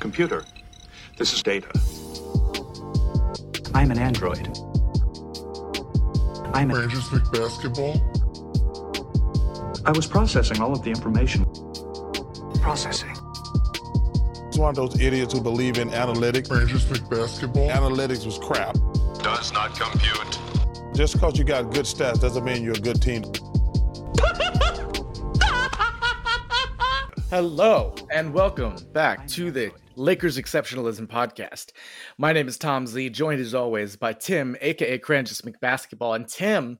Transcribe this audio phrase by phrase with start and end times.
[0.00, 0.44] Computer,
[1.18, 1.68] this is data.
[3.74, 4.48] I'm an android.
[6.54, 8.00] I'm a, Rangers pick basketball.
[9.84, 11.44] I was processing all of the information.
[12.62, 13.10] Processing.
[14.48, 16.50] It's one of those idiots who believe in analytics.
[16.50, 17.68] Rangers pick basketball.
[17.68, 18.74] Analytics was crap.
[19.22, 20.38] Does not compute.
[20.94, 23.22] Just because you got good stats doesn't mean you're a good team.
[27.30, 29.70] Hello, and welcome back to the
[30.00, 31.72] Lakers Exceptionalism Podcast.
[32.16, 36.16] My name is Tom Z, joined as always by Tim, aka Cranjis McBasketball.
[36.16, 36.78] And Tim,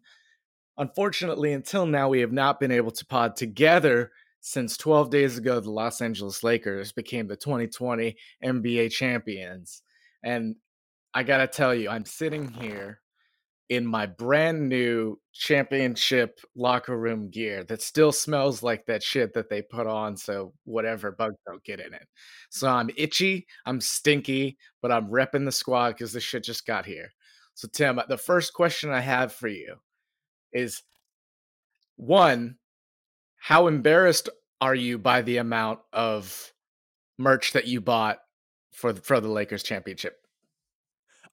[0.79, 5.61] unfortunately, until now, we have not been able to pod together since 12 days ago,
[5.61, 9.83] the Los Angeles Lakers became the 2020 NBA champions.
[10.25, 10.57] And
[11.13, 13.01] I gotta tell you, I'm sitting here
[13.71, 19.49] in my brand new championship locker room gear that still smells like that shit that
[19.49, 22.07] they put on so whatever bugs don't get in it.
[22.51, 26.85] So I'm itchy, I'm stinky, but I'm repping the squad because this shit just got
[26.85, 27.11] here.
[27.55, 29.77] So Tim, the first question I have for you
[30.53, 30.83] is
[31.95, 32.57] one,
[33.37, 34.29] how embarrassed
[34.61, 36.53] are you by the amount of
[37.19, 38.19] merch that you bought
[38.73, 40.17] for the, for the Lakers championship?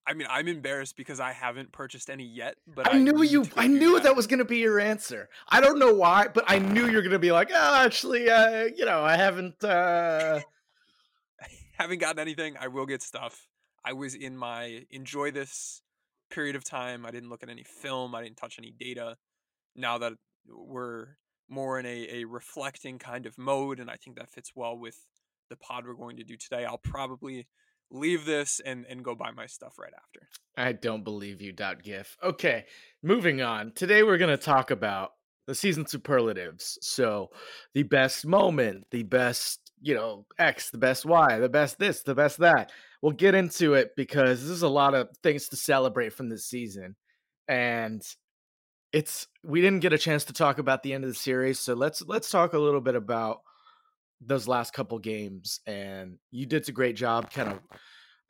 [0.07, 2.55] I mean, I'm embarrassed because I haven't purchased any yet.
[2.65, 3.45] But I, I knew you.
[3.57, 4.03] I knew that.
[4.03, 5.27] that was going to be your answer.
[5.49, 8.69] I don't know why, but I knew you're going to be like, oh, actually, uh,
[8.75, 9.61] you know, I haven't.
[9.61, 10.39] Uh...
[11.77, 12.55] haven't gotten anything.
[12.59, 13.47] I will get stuff.
[13.83, 15.81] I was in my enjoy this
[16.29, 17.05] period of time.
[17.05, 18.15] I didn't look at any film.
[18.15, 19.17] I didn't touch any data.
[19.75, 20.13] Now that
[20.47, 21.17] we're
[21.49, 24.97] more in a, a reflecting kind of mode, and I think that fits well with
[25.49, 26.65] the pod we're going to do today.
[26.65, 27.47] I'll probably
[27.91, 30.27] leave this and and go buy my stuff right after.
[30.57, 32.17] I don't believe you, dot gif.
[32.23, 32.65] Okay,
[33.03, 33.71] moving on.
[33.73, 35.11] Today we're going to talk about
[35.45, 36.77] the season superlatives.
[36.81, 37.29] So,
[37.73, 42.15] the best moment, the best, you know, X, the best Y, the best this, the
[42.15, 42.71] best that.
[43.01, 46.95] We'll get into it because there's a lot of things to celebrate from this season.
[47.47, 48.03] And
[48.91, 51.73] it's we didn't get a chance to talk about the end of the series, so
[51.73, 53.41] let's let's talk a little bit about
[54.21, 57.59] those last couple games and you did a great job kind of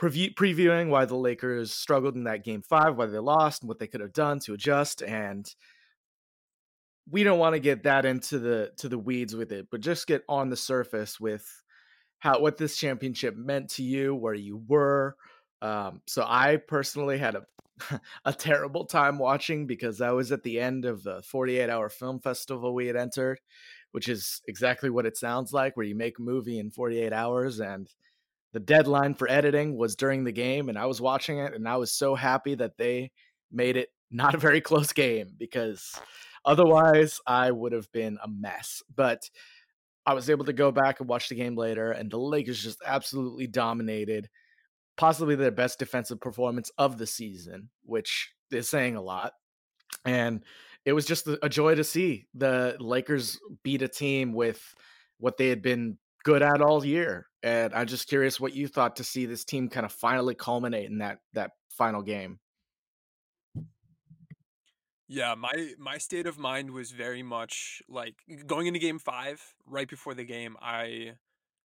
[0.02, 3.80] preview, previewing why the Lakers struggled in that game 5, why they lost and what
[3.80, 5.54] they could have done to adjust and
[7.10, 10.08] we don't want to get that into the to the weeds with it, but just
[10.08, 11.46] get on the surface with
[12.20, 15.16] how what this championship meant to you, where you were.
[15.62, 17.44] Um, so I personally had a
[18.26, 22.20] a terrible time watching because I was at the end of the 48 hour film
[22.20, 23.40] festival we had entered,
[23.98, 27.60] which is exactly what it sounds like, where you make a movie in 48 hours.
[27.60, 27.92] And
[28.54, 31.78] the deadline for editing was during the game, and I was watching it, and I
[31.78, 33.10] was so happy that they
[33.52, 36.00] made it not a very close game because
[36.46, 38.84] otherwise I would have been a mess.
[38.96, 39.28] But
[40.06, 42.84] I was able to go back and watch the game later, and the Lakers just
[42.86, 44.30] absolutely dominated
[44.96, 49.34] possibly their best defensive performance of the season, which is saying a lot.
[50.06, 50.44] And
[50.88, 54.74] it was just a joy to see the Lakers beat a team with
[55.18, 57.28] what they had been good at all year.
[57.44, 60.90] And I'm just curious what you thought to see this team kind of finally culminate
[60.90, 62.40] in that that final game.
[65.10, 68.16] Yeah, my my state of mind was very much like
[68.46, 71.16] going into game 5, right before the game, I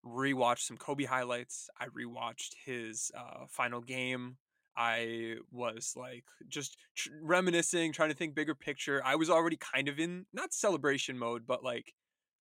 [0.02, 1.69] rewatched some Kobe highlights.
[1.78, 4.38] I rewatched his uh, final game.
[4.76, 9.02] I was like just tr- reminiscing, trying to think bigger picture.
[9.05, 11.94] I was already kind of in not celebration mode, but like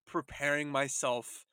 [0.08, 1.46] preparing myself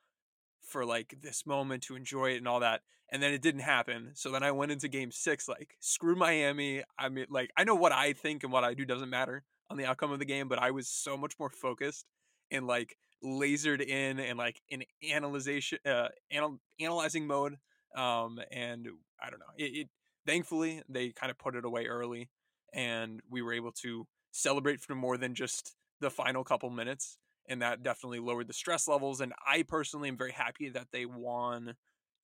[0.61, 2.81] for like this moment to enjoy it and all that.
[3.09, 4.11] And then it didn't happen.
[4.15, 6.83] So then I went into game six, like, screw Miami.
[6.99, 9.77] I mean, like, I know what I think and what I do doesn't matter on
[9.77, 12.05] the outcome of the game, but I was so much more focused
[12.51, 17.57] and like lasered in and like in analyzation uh anal- analyzing mode
[17.95, 18.87] um and
[19.21, 19.89] i don't know it, it
[20.27, 22.29] thankfully they kind of put it away early
[22.73, 27.17] and we were able to celebrate for more than just the final couple minutes
[27.49, 31.05] and that definitely lowered the stress levels and i personally am very happy that they
[31.05, 31.73] won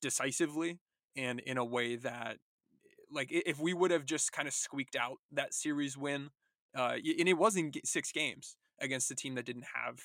[0.01, 0.79] decisively
[1.15, 2.37] and in a way that
[3.11, 6.29] like if we would have just kind of squeaked out that series win
[6.77, 9.99] uh, and it was in six games against a team that didn't have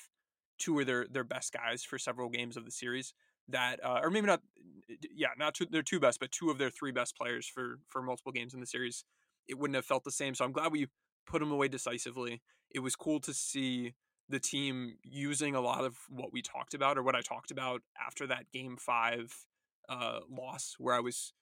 [0.59, 3.13] two of their their best guys for several games of the series.
[3.49, 4.41] That uh, or maybe not,
[5.13, 8.01] yeah, not two, their two best, but two of their three best players for for
[8.01, 9.03] multiple games in the series.
[9.47, 10.35] It wouldn't have felt the same.
[10.35, 10.87] So I'm glad we
[11.25, 12.41] put them away decisively.
[12.69, 13.93] It was cool to see
[14.29, 17.81] the team using a lot of what we talked about or what I talked about
[18.05, 19.33] after that game five
[19.89, 21.33] uh, loss, where I was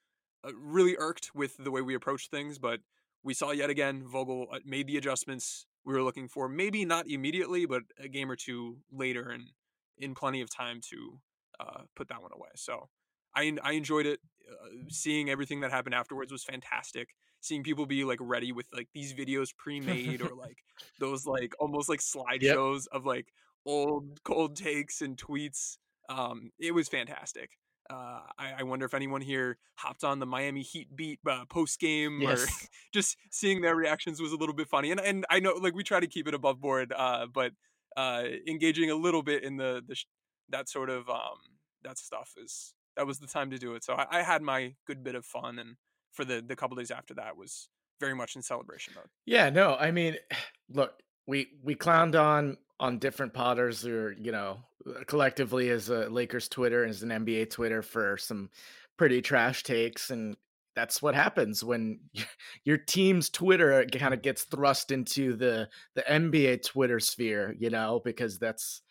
[0.48, 2.58] uh, really irked with the way we approached things.
[2.60, 2.80] But
[3.24, 6.48] we saw yet again Vogel uh, made the adjustments we were looking for.
[6.48, 9.52] Maybe not immediately, but a game or two later, and
[9.98, 11.20] in plenty of time to
[11.60, 12.50] uh, put that one away.
[12.56, 12.90] So
[13.36, 14.20] I I enjoyed it.
[14.50, 17.10] Uh, seeing everything that happened afterwards was fantastic
[17.42, 20.58] seeing people be like ready with like these videos pre-made or like
[21.00, 22.94] those like almost like slideshows yep.
[22.94, 23.28] of like
[23.66, 25.78] old cold takes and tweets.
[26.10, 27.52] Um, it was fantastic.
[27.90, 31.80] Uh, I, I, wonder if anyone here hopped on the Miami Heat beat uh, post
[31.80, 32.44] game yes.
[32.44, 34.92] or just seeing their reactions was a little bit funny.
[34.92, 37.54] And and I know like we try to keep it above board, uh, but
[37.96, 40.06] uh, engaging a little bit in the the sh-
[40.50, 41.38] that sort of um,
[41.84, 43.84] that stuff is that was the time to do it.
[43.84, 45.76] So I, I had my good bit of fun and
[46.14, 49.08] for the the couple days after that was very much in celebration mode.
[49.26, 50.16] Yeah, no, I mean,
[50.70, 50.94] look,
[51.28, 54.60] we we clowned on on different Potters or you know
[55.08, 58.50] collectively as a Lakers Twitter and as an NBA Twitter for some
[58.98, 60.36] pretty trash takes and
[60.76, 62.00] that's what happens when
[62.64, 68.00] your team's Twitter kind of gets thrust into the the NBA Twitter sphere, you know,
[68.06, 68.82] because that's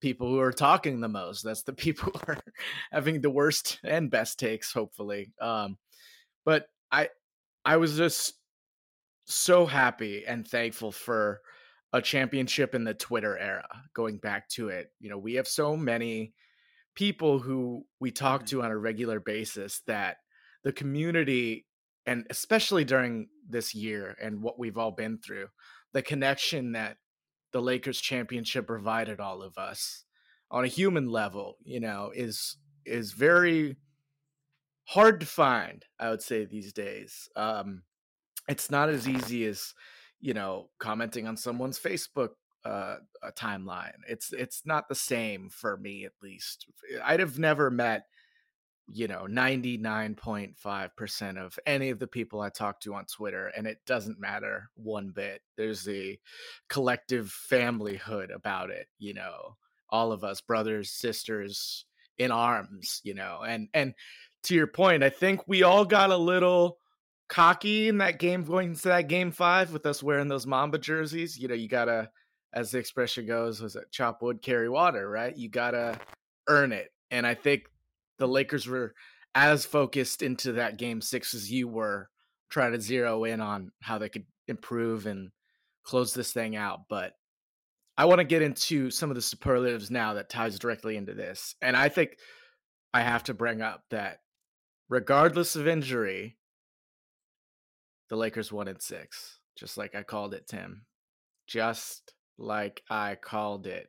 [0.00, 1.42] people who are talking the most.
[1.42, 2.38] That's the people who are
[2.92, 5.32] having the worst and best takes, hopefully.
[5.40, 5.78] Um,
[6.44, 7.08] but I
[7.64, 8.34] I was just
[9.24, 11.40] so happy and thankful for
[11.92, 14.92] a championship in the Twitter era, going back to it.
[15.00, 16.32] You know, we have so many
[16.94, 18.58] people who we talk mm-hmm.
[18.58, 20.18] to on a regular basis that
[20.64, 21.66] the community
[22.06, 25.48] and especially during this year and what we've all been through,
[25.92, 26.96] the connection that
[27.56, 30.04] the Lakers championship provided all of us
[30.50, 33.76] on a human level, you know, is is very
[34.84, 37.30] hard to find, I would say these days.
[37.34, 37.84] Um,
[38.46, 39.72] it's not as easy as
[40.20, 42.32] you know commenting on someone's Facebook
[42.62, 42.96] uh,
[43.38, 44.00] timeline.
[44.06, 46.66] It's it's not the same for me, at least.
[47.02, 48.02] I'd have never met
[48.88, 53.78] you know 99.5% of any of the people i talk to on twitter and it
[53.86, 56.16] doesn't matter one bit there's a
[56.68, 59.56] collective familyhood about it you know
[59.90, 61.84] all of us brothers sisters
[62.18, 63.92] in arms you know and and
[64.46, 66.78] to your point, I think we all got a little
[67.28, 71.36] cocky in that game going into that game five with us wearing those Mamba jerseys.
[71.36, 72.10] You know, you gotta,
[72.52, 75.36] as the expression goes, was it chop wood, carry water, right?
[75.36, 75.98] You gotta
[76.48, 76.92] earn it.
[77.10, 77.64] And I think
[78.18, 78.94] the Lakers were
[79.34, 82.08] as focused into that game six as you were,
[82.50, 85.30] trying to zero in on how they could improve and
[85.84, 86.80] close this thing out.
[86.88, 87.12] But
[87.98, 91.54] I want to get into some of the superlatives now that ties directly into this.
[91.62, 92.16] And I think
[92.92, 94.18] I have to bring up that
[94.88, 96.36] regardless of injury,
[98.08, 100.86] the Lakers won in six, just like I called it, Tim.
[101.46, 103.88] Just like I called it.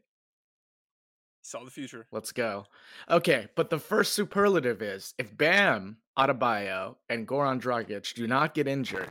[1.48, 2.06] Saw the future.
[2.12, 2.66] Let's go.
[3.10, 8.68] Okay, but the first superlative is if Bam Adebayo and Goran Dragic do not get
[8.68, 9.10] injured,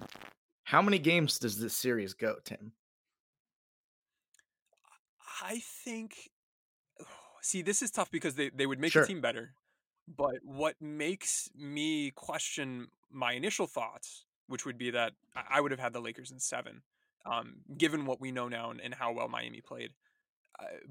[0.64, 2.72] how many games does this series go, Tim?
[5.42, 6.30] I think.
[7.40, 9.00] See, this is tough because they, they would make sure.
[9.00, 9.54] the team better.
[10.06, 15.80] But what makes me question my initial thoughts, which would be that I would have
[15.80, 16.82] had the Lakers in seven,
[17.24, 19.92] um, given what we know now and, and how well Miami played.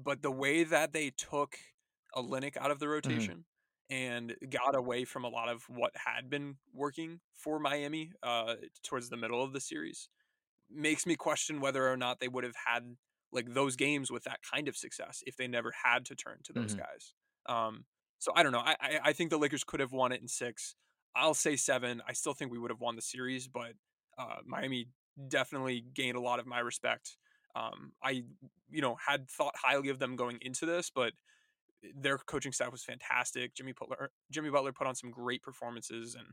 [0.02, 1.56] But the way that they took
[2.14, 2.92] a Olynyk out of the mm-hmm.
[2.92, 3.44] rotation
[3.90, 3.94] mm-hmm.
[3.94, 9.08] and got away from a lot of what had been working for Miami uh, towards
[9.08, 10.08] the middle of the series
[10.70, 12.96] makes me question whether or not they would have had
[13.32, 16.52] like those games with that kind of success if they never had to turn to
[16.52, 16.80] those mm-hmm.
[16.80, 17.14] guys.
[17.46, 17.84] Um,
[18.18, 18.62] so I don't know.
[18.64, 20.74] I, I, I think the Lakers could have won it in six.
[21.14, 22.02] I'll say seven.
[22.08, 23.72] I still think we would have won the series, but
[24.18, 24.88] uh, Miami
[25.28, 27.16] definitely gained a lot of my respect.
[27.56, 28.24] Um, I
[28.70, 31.12] you know had thought highly of them going into this, but
[31.94, 33.54] their coaching staff was fantastic.
[33.54, 36.26] Jimmy Butler Jimmy Butler put on some great performances, and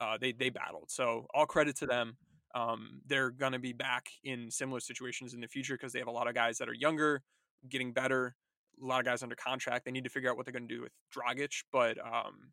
[0.00, 0.90] uh, they they battled.
[0.90, 2.16] So all credit to them.
[2.54, 6.12] Um, they're gonna be back in similar situations in the future because they have a
[6.12, 7.22] lot of guys that are younger,
[7.68, 8.34] getting better
[8.82, 9.84] a lot of guys under contract.
[9.84, 12.52] They need to figure out what they're going to do with Dragic, but um,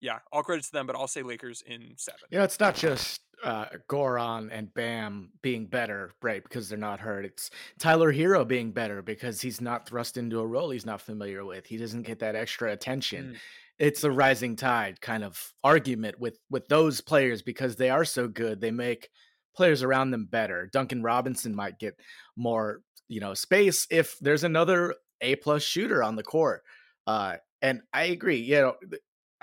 [0.00, 0.86] yeah, all credit to them.
[0.86, 2.20] But I'll say Lakers in seven.
[2.30, 6.42] You know, it's not just uh, Goran and Bam being better, right?
[6.42, 7.24] Because they're not hurt.
[7.24, 11.44] It's Tyler Herro being better because he's not thrust into a role he's not familiar
[11.44, 11.66] with.
[11.66, 13.32] He doesn't get that extra attention.
[13.32, 13.36] Mm.
[13.78, 18.28] It's a rising tide kind of argument with with those players because they are so
[18.28, 18.60] good.
[18.60, 19.10] They make
[19.56, 20.68] players around them better.
[20.72, 21.98] Duncan Robinson might get
[22.36, 26.62] more, you know, space if there's another A plus shooter on the court.
[27.06, 28.38] Uh, and I agree.
[28.38, 28.74] You know,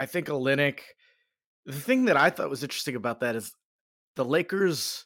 [0.01, 0.79] I think Olynyk.
[1.67, 3.53] The thing that I thought was interesting about that is
[4.15, 5.05] the Lakers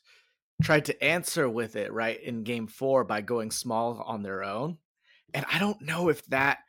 [0.64, 4.78] tried to answer with it right in Game Four by going small on their own,
[5.34, 6.60] and I don't know if that.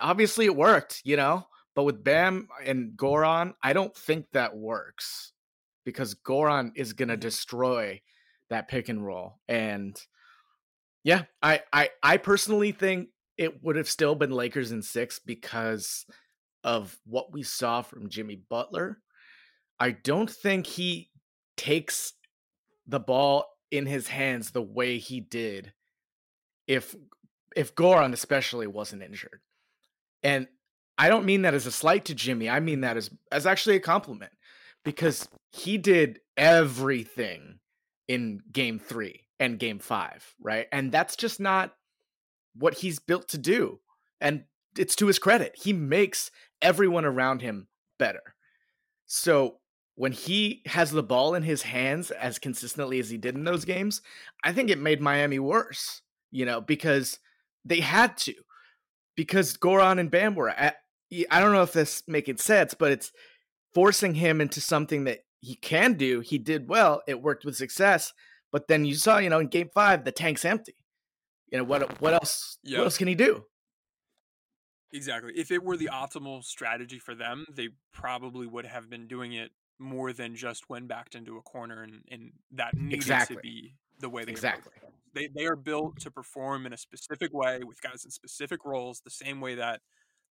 [0.00, 5.32] Obviously, it worked, you know, but with Bam and Goran, I don't think that works
[5.84, 7.20] because Goran is gonna mm-hmm.
[7.20, 8.00] destroy
[8.50, 9.40] that pick and roll.
[9.48, 10.00] And
[11.02, 16.06] yeah, I I I personally think it would have still been Lakers in six because
[16.64, 18.98] of what we saw from Jimmy Butler.
[19.80, 21.10] I don't think he
[21.56, 22.14] takes
[22.86, 25.72] the ball in his hands the way he did
[26.66, 26.94] if
[27.56, 29.40] if Goran especially wasn't injured.
[30.22, 30.48] And
[30.96, 32.48] I don't mean that as a slight to Jimmy.
[32.48, 34.32] I mean that as as actually a compliment
[34.84, 37.58] because he did everything
[38.06, 40.66] in game 3 and game 5, right?
[40.72, 41.74] And that's just not
[42.54, 43.80] what he's built to do.
[44.20, 44.44] And
[44.76, 45.54] it's to his credit.
[45.62, 46.30] He makes
[46.62, 48.34] everyone around him better.
[49.06, 49.58] So
[49.94, 53.64] when he has the ball in his hands as consistently as he did in those
[53.64, 54.02] games,
[54.44, 57.18] I think it made Miami worse, you know, because
[57.64, 58.34] they had to.
[59.16, 60.76] Because Goran and Bam were at,
[61.30, 63.10] I don't know if this making sense, but it's
[63.74, 66.20] forcing him into something that he can do.
[66.20, 68.12] He did well, it worked with success.
[68.52, 70.76] But then you saw, you know, in game five, the tank's empty.
[71.50, 73.44] You know, what what else what else can he do?
[74.92, 75.32] Exactly.
[75.36, 79.50] If it were the optimal strategy for them, they probably would have been doing it
[79.78, 83.36] more than just when backed into a corner and, and that needed exactly.
[83.36, 84.72] to be the way they exactly
[85.14, 89.00] they, they are built to perform in a specific way with guys in specific roles
[89.04, 89.80] the same way that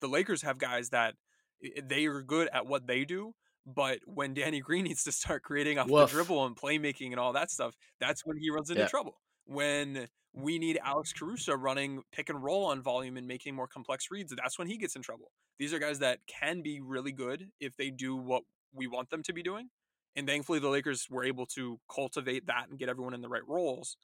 [0.02, 1.16] the lakers have guys that
[1.64, 3.34] eh, they are good at what they do
[3.66, 6.10] but when danny green needs to start creating off Woof.
[6.10, 8.88] the dribble and playmaking and all that stuff that's when he runs into yeah.
[8.88, 13.68] trouble when we need alex caruso running pick and roll on volume and making more
[13.68, 17.12] complex reads that's when he gets in trouble these are guys that can be really
[17.12, 19.70] good if they do what we want them to be doing.
[20.16, 23.48] And thankfully, the Lakers were able to cultivate that and get everyone in the right
[23.48, 23.98] roles.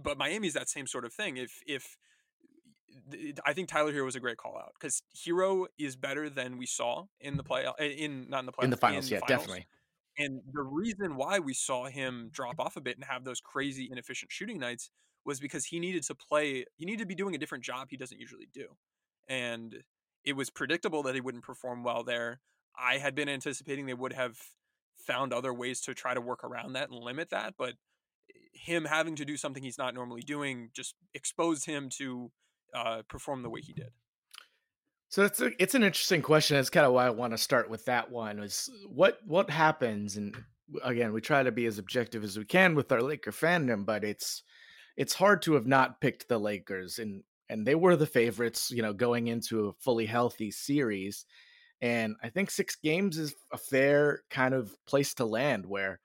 [0.00, 1.36] But Miami's that same sort of thing.
[1.36, 1.96] If if
[3.44, 6.66] I think Tyler Herro was a great call out because Herro is better than we
[6.66, 9.06] saw in the play eh, in not in the play in the finals.
[9.06, 9.40] In yeah, finals.
[9.40, 9.66] definitely.
[10.18, 13.88] And the reason why we saw him drop off a bit and have those crazy
[13.90, 14.90] inefficient shooting nights
[15.24, 16.64] was because he needed to play.
[16.76, 18.66] He needed to be doing a different job he doesn't usually do,
[19.28, 19.82] and
[20.24, 22.40] it was predictable that he wouldn't perform well there.
[22.76, 24.38] I had been anticipating they would have
[24.98, 27.74] found other ways to try to work around that and limit that, but
[28.52, 32.30] him having to do something he's not normally doing just exposed him to
[32.74, 33.90] uh, perform the way he did.
[35.18, 36.56] So it's a, it's an interesting question.
[36.56, 38.38] That's kind of why I want to start with that one.
[38.38, 40.16] Is what what happens?
[40.16, 40.32] And
[40.84, 44.04] again, we try to be as objective as we can with our Laker fandom, but
[44.04, 44.44] it's
[44.96, 48.80] it's hard to have not picked the Lakers, and and they were the favorites, you
[48.80, 51.26] know, going into a fully healthy series.
[51.80, 55.98] And I think six games is a fair kind of place to land where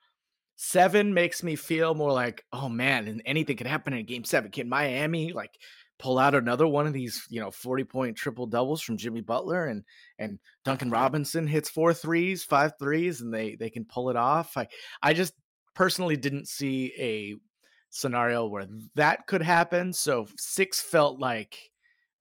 [0.56, 4.50] seven makes me feel more like, oh man, and anything could happen in game seven.
[4.50, 5.56] Can Miami like
[5.98, 9.66] pull out another one of these, you know, 40 point triple doubles from Jimmy Butler
[9.66, 9.84] and
[10.18, 14.56] and Duncan Robinson hits four threes, five threes, and they they can pull it off.
[14.56, 14.66] I
[15.02, 15.34] I just
[15.74, 17.36] personally didn't see a
[17.90, 19.92] scenario where that could happen.
[19.92, 21.70] So six felt like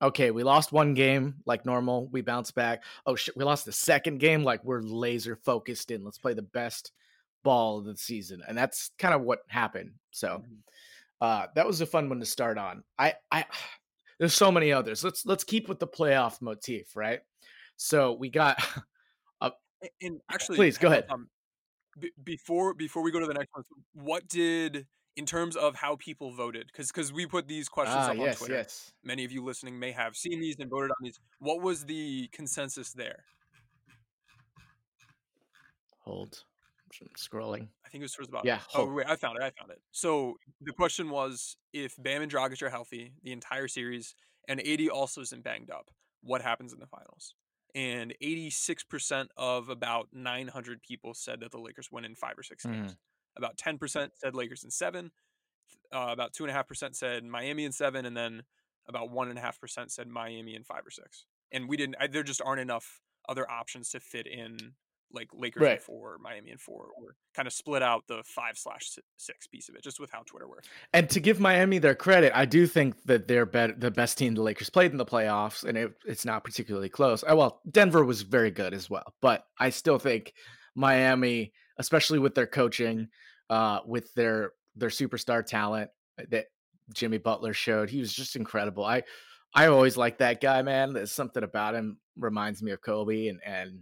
[0.02, 2.84] okay, we lost one game like normal, we bounce back.
[3.06, 6.04] Oh shit, we lost the second game like we're laser focused in.
[6.04, 6.92] Let's play the best
[7.44, 9.92] ball of the season, and that's kind of what happened.
[10.12, 10.54] So mm-hmm.
[11.24, 12.84] Uh, that was a fun one to start on.
[13.00, 13.46] I, I,
[14.20, 15.04] there's so many others.
[15.04, 17.22] Let's let's keep with the playoff motif, right?
[17.78, 18.64] So we got.
[19.42, 21.06] Uh, and actually, please go ahead.
[21.10, 21.28] Um,
[22.00, 24.88] b- before before we go to the next one, what did
[25.18, 28.36] in terms of how people voted because because we put these questions ah, up yes,
[28.36, 28.54] on Twitter.
[28.54, 28.94] Yes.
[29.04, 31.20] Many of you listening may have seen these and voted on these.
[31.40, 33.26] What was the consensus there?
[36.06, 36.46] Hold.
[37.18, 37.68] Scrolling.
[37.86, 38.46] I think it was towards about.
[38.46, 38.60] Yeah.
[38.74, 39.44] Oh wait, I found it.
[39.44, 39.82] I found it.
[39.92, 44.16] So the question was if Bam and Dragic are healthy the entire series
[44.48, 45.90] and AD also isn't banged up,
[46.22, 47.36] what happens in the finals?
[47.76, 52.66] And 86% of about 900 people said that the Lakers win in five or six
[52.66, 52.94] games.
[52.94, 52.98] Mm.
[53.38, 55.12] About 10% said Lakers in seven.
[55.92, 58.06] Uh, about 2.5% said Miami in seven.
[58.06, 58.44] And then
[58.88, 61.26] about 1.5% said Miami in five or six.
[61.52, 64.58] And we didn't, I, there just aren't enough other options to fit in
[65.14, 65.74] like Lakers right.
[65.74, 69.70] in four, Miami in four, or kind of split out the five slash six piece
[69.70, 70.68] of it, just with how Twitter works.
[70.94, 74.36] And to give Miami their credit, I do think that they're better, the best team
[74.36, 77.24] the Lakers played in the playoffs, and it, it's not particularly close.
[77.24, 80.34] Uh, well, Denver was very good as well, but I still think
[80.76, 83.08] Miami, especially with their coaching,
[83.50, 85.92] uh, with their their superstar talent
[86.30, 86.46] that
[86.94, 87.90] Jimmy Butler showed.
[87.90, 88.84] He was just incredible.
[88.84, 89.04] I
[89.54, 90.94] I always like that guy, man.
[90.94, 93.82] There's something about him reminds me of Kobe, and and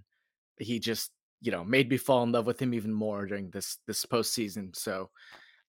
[0.58, 1.12] he just
[1.42, 4.76] you know made me fall in love with him even more during this this postseason.
[4.76, 5.10] So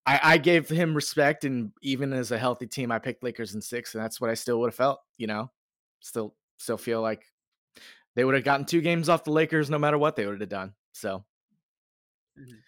[0.07, 3.61] I, I gave him respect, and even as a healthy team, I picked Lakers in
[3.61, 5.00] six, and that's what I still would have felt.
[5.17, 5.50] You know,
[6.00, 7.25] still still feel like
[8.14, 10.50] they would have gotten two games off the Lakers no matter what they would have
[10.50, 10.75] done.
[10.93, 11.25] So.
[12.38, 12.59] Mm-hmm.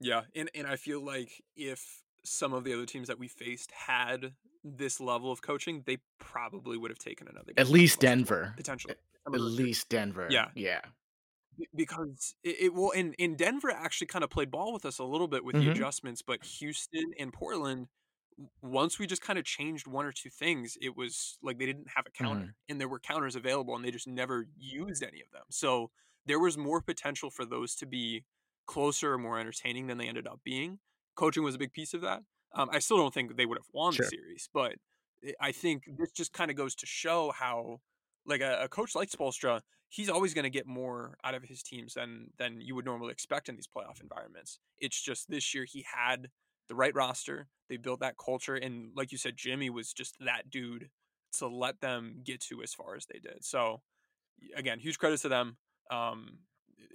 [0.00, 3.70] Yeah, and and I feel like if some of the other teams that we faced
[3.72, 7.52] had this level of coaching, they probably would have taken another.
[7.56, 8.94] At least Denver, potentially.
[9.26, 10.28] At least Denver.
[10.30, 10.80] Yeah, yeah.
[11.74, 15.04] Because it, it will, and in Denver actually kind of played ball with us a
[15.04, 15.60] little bit with Mhm.
[15.64, 17.88] the adjustments, but Houston and Portland,
[18.60, 21.88] once we just kind of changed one or two things, it was like they didn't
[21.96, 25.30] have a counter, and there were counters available, and they just never used any of
[25.30, 25.44] them.
[25.50, 25.90] So
[26.26, 28.24] there was more potential for those to be
[28.66, 30.80] closer or more entertaining than they ended up being.
[31.14, 32.24] Coaching was a big piece of that.
[32.52, 34.04] Um, I still don't think they would have won Sure.
[34.04, 34.76] the series, but
[35.24, 37.80] I- I think this just kind of goes to show how,
[38.26, 41.62] like a, a coach like Spoelstra, he's always going to get more out of his
[41.62, 44.58] teams than than you would normally expect in these playoff environments.
[44.78, 46.28] It's just this year he had
[46.68, 47.48] the right roster.
[47.68, 50.90] They built that culture, and like you said, Jimmy was just that dude
[51.38, 53.44] to let them get to as far as they did.
[53.44, 53.82] So,
[54.54, 55.56] again, huge credit to them.
[55.90, 56.38] Um,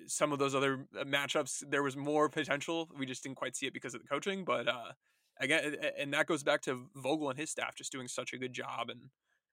[0.07, 2.89] some of those other uh, matchups, there was more potential.
[2.97, 4.43] We just didn't quite see it because of the coaching.
[4.43, 4.91] But uh,
[5.39, 8.53] again, and that goes back to Vogel and his staff just doing such a good
[8.53, 8.89] job.
[8.89, 9.09] And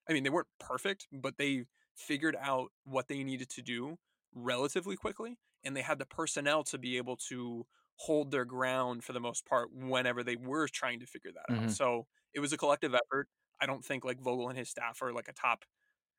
[0.09, 3.99] I mean, they weren't perfect, but they figured out what they needed to do
[4.33, 9.13] relatively quickly, and they had the personnel to be able to hold their ground for
[9.13, 11.57] the most part whenever they were trying to figure that Mhm.
[11.57, 11.71] out.
[11.71, 13.29] So it was a collective effort.
[13.61, 15.65] I don't think like Vogel and his staff are like a top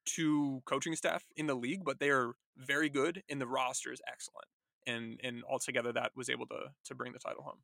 [0.05, 4.01] two coaching staff in the league, but they are very good, and the roster is
[4.07, 4.47] excellent.
[4.87, 7.63] And and altogether, that was able to to bring the title home.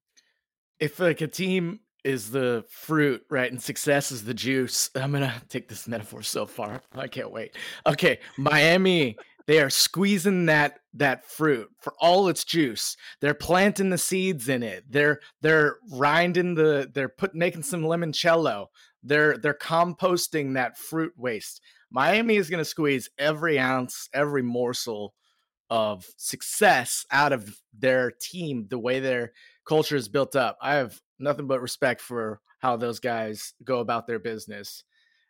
[0.79, 5.41] if like a team is the fruit, right, and success is the juice, I'm gonna
[5.49, 6.81] take this metaphor so far.
[6.93, 7.57] I can't wait.
[7.87, 12.95] Okay, Miami, they are squeezing that that fruit for all its juice.
[13.21, 14.85] They're planting the seeds in it.
[14.89, 18.67] They're they're rinding the they're put making some limoncello.
[19.03, 21.59] They're they're composting that fruit waste.
[21.89, 25.15] Miami is gonna squeeze every ounce, every morsel
[25.71, 29.31] of success out of their team, the way their
[29.67, 30.57] culture is built up.
[30.61, 34.83] I have nothing but respect for how those guys go about their business.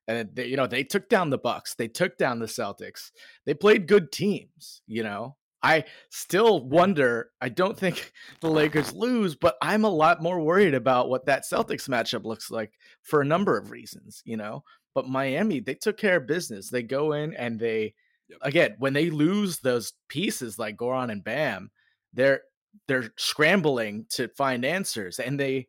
[0.08, 3.12] And they, you know, they took down the Bucks, they took down the Celtics.
[3.46, 5.36] They played good teams, you know.
[5.64, 10.76] I still wonder, I don't think the Lakers lose, but I'm a lot more worried
[10.76, 14.64] about what that Celtics matchup looks like for a number of reasons, you know.
[14.94, 16.70] But Miami, they took care of business.
[16.70, 17.96] They go in and they
[18.30, 18.40] Yep.
[18.42, 21.72] again, when they lose those pieces like Goran and Bam,
[22.14, 22.42] they're
[22.88, 25.68] they're scrambling to find answers and they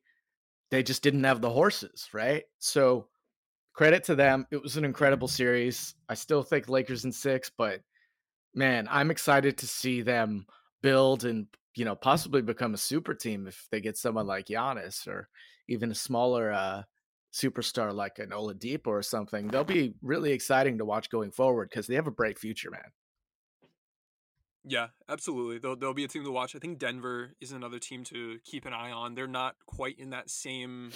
[0.70, 2.44] they just didn't have the horses, right?
[2.58, 3.08] So
[3.74, 4.46] credit to them.
[4.50, 5.94] It was an incredible series.
[6.08, 7.80] I still think Lakers in 6, but
[8.54, 10.46] man, I'm excited to see them
[10.82, 15.06] build and you know possibly become a super team if they get someone like Giannis
[15.06, 15.28] or
[15.68, 16.82] even a smaller uh
[17.32, 19.48] superstar like an Oladipo or something.
[19.48, 22.90] They'll be really exciting to watch going forward because they have a bright future, man.
[24.68, 25.58] Yeah, absolutely.
[25.58, 26.56] They'll they'll be a team to watch.
[26.56, 29.14] I think Denver is another team to keep an eye on.
[29.14, 30.90] They're not quite in that same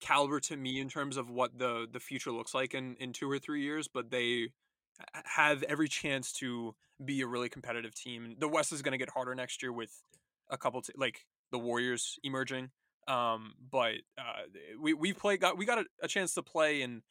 [0.00, 3.30] caliber to me in terms of what the the future looks like in in two
[3.30, 4.48] or three years, but they
[5.24, 6.74] have every chance to
[7.04, 8.34] be a really competitive team.
[8.38, 10.02] The West is going to get harder next year with
[10.50, 12.70] a couple t- like the Warriors emerging.
[13.06, 14.42] Um, but uh,
[14.80, 17.02] we we play got we got a, a chance to play and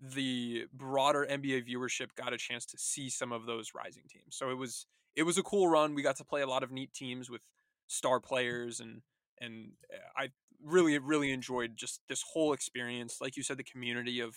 [0.00, 4.36] the broader NBA viewership got a chance to see some of those rising teams.
[4.36, 4.86] So it was
[5.18, 5.94] it was a cool run.
[5.94, 7.42] We got to play a lot of neat teams with
[7.88, 9.02] star players and
[9.40, 10.28] and uh, I
[10.64, 13.18] really really enjoyed just this whole experience.
[13.20, 14.36] Like you said, the community of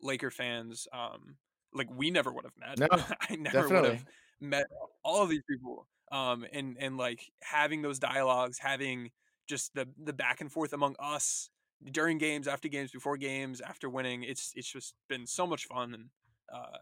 [0.00, 0.88] Laker fans.
[0.92, 1.36] Um,
[1.74, 2.78] like we never would have met.
[2.78, 4.04] No, I never would have
[4.40, 4.66] met
[5.04, 5.86] all of these people.
[6.10, 9.10] Um, and and like having those dialogues, having
[9.46, 11.50] just the the back and forth among us
[11.90, 14.22] during games, after games, before games, after winning.
[14.22, 16.04] It's it's just been so much fun and
[16.52, 16.78] uh,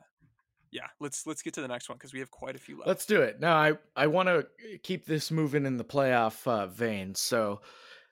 [0.72, 0.86] yeah.
[1.00, 2.88] Let's let's get to the next one because we have quite a few left.
[2.88, 3.40] Let's do it.
[3.40, 4.46] No, I I want to
[4.82, 7.14] keep this moving in the playoff uh, vein.
[7.14, 7.60] So,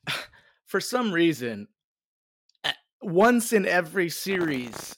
[0.66, 1.68] for some reason,
[3.02, 4.94] once in every series,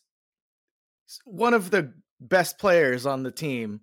[1.25, 3.81] one of the best players on the team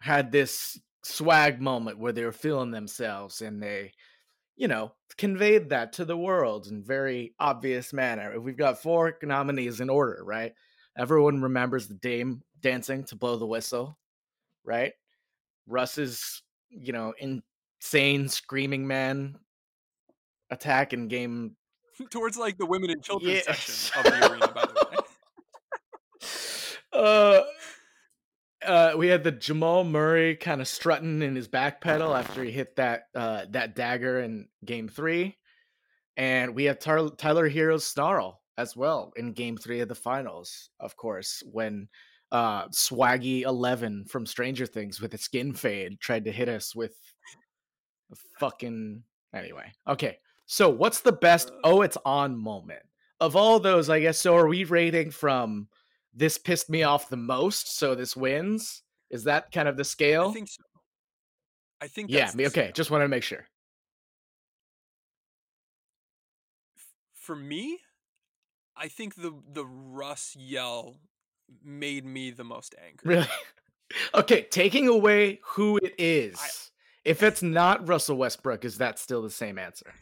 [0.00, 3.92] had this swag moment where they were feeling themselves and they,
[4.56, 8.38] you know, conveyed that to the world in very obvious manner.
[8.40, 10.52] We've got four nominees in order, right?
[10.96, 13.96] Everyone remembers the Dame dancing to blow the whistle,
[14.64, 14.92] right?
[15.68, 19.36] Russ's, you know, insane screaming man
[20.50, 21.56] attack in game
[22.10, 23.42] Towards like the women and children Yeah.
[23.42, 24.96] section of the arena, by the way.
[27.00, 27.42] uh
[28.66, 32.50] uh we had the Jamal Murray kind of strutting in his back pedal after he
[32.50, 35.36] hit that uh that dagger in game 3
[36.16, 40.70] and we had Tar- Tyler Herro's snarl as well in game 3 of the finals
[40.80, 41.88] of course when
[42.34, 46.94] uh Swaggy 11 from Stranger Things with a skin fade tried to hit us with
[48.12, 50.18] a fucking anyway okay.
[50.46, 52.82] So what's the best oh it's on moment?
[53.20, 55.68] Of all those i guess so are we rating from
[56.12, 58.82] this pissed me off the most so this wins
[59.14, 60.30] is that kind of the scale?
[60.30, 60.62] I think so.
[61.80, 62.72] I think yeah okay scale.
[62.74, 63.46] just wanted to make sure.
[67.14, 67.78] For me,
[68.76, 70.96] I think the the Russ yell
[71.62, 73.16] made me the most angry.
[73.16, 73.28] really
[74.14, 76.70] okay taking away who it is
[77.04, 79.92] if it's not russell westbrook is that still the same answer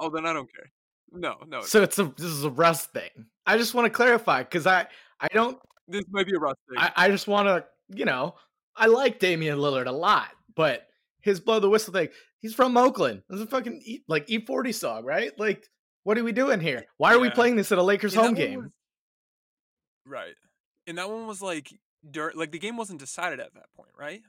[0.00, 0.70] Oh, then I don't care.
[1.10, 1.62] No, no.
[1.62, 3.08] so it's a this is a russ thing
[3.46, 4.86] i just want to clarify because i
[5.20, 5.58] i don't
[5.88, 6.78] this might be a Russ thing.
[6.78, 7.64] I, I just want to,
[7.96, 8.34] you know,
[8.76, 10.86] I like Damian Lillard a lot, but
[11.22, 12.08] his blow the whistle thing,
[12.40, 13.22] he's from Oakland.
[13.30, 15.32] This is a fucking E- like E40 song, right?
[15.38, 15.66] Like,
[16.04, 16.84] what are we doing here?
[16.98, 18.58] Why are we playing this at a Lakers that home game?
[18.64, 18.70] was-
[20.08, 20.34] right.
[20.86, 21.72] And that one was like
[22.34, 24.22] like the game wasn't decided at that point, right?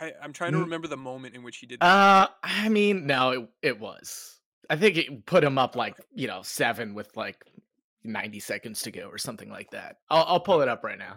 [0.00, 1.86] I, I'm trying to remember the moment in which he did that.
[1.86, 4.40] Uh, I mean, no, it it was.
[4.70, 7.44] I think it put him up like you know seven with like
[8.02, 9.98] 90 seconds to go or something like that.
[10.10, 11.16] I'll I'll pull it up right now.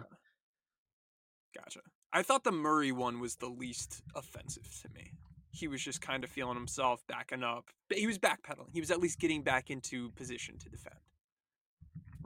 [1.56, 1.80] Gotcha.
[2.12, 5.12] I thought the Murray one was the least offensive to me.
[5.50, 7.66] He was just kind of feeling himself backing up.
[7.88, 8.72] But he was backpedaling.
[8.72, 10.96] He was at least getting back into position to defend.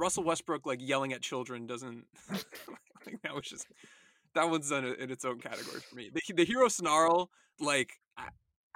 [0.03, 2.05] Russell Westbrook like yelling at children doesn't.
[2.31, 3.67] I think that was just
[4.35, 6.11] that one's in, in its own category for me.
[6.13, 7.93] The, the Herro snarl like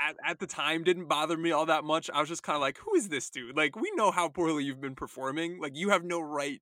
[0.01, 2.11] at, at the time didn't bother me all that much.
[2.13, 3.57] I was just kind of like, who is this dude?
[3.57, 5.61] Like we know how poorly you've been performing.
[5.61, 6.61] Like you have no right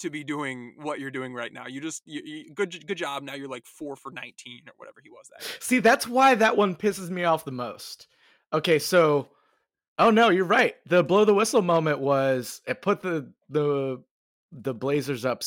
[0.00, 1.68] to be doing what you're doing right now.
[1.68, 3.22] You just you, you, good good job.
[3.22, 5.46] Now you're like four for nineteen or whatever he was that.
[5.46, 5.54] Day.
[5.60, 8.08] See, that's why that one pisses me off the most.
[8.52, 9.28] Okay, so
[9.98, 10.74] oh no, you're right.
[10.86, 14.02] The blow the whistle moment was it put the the
[14.50, 15.42] the Blazers up.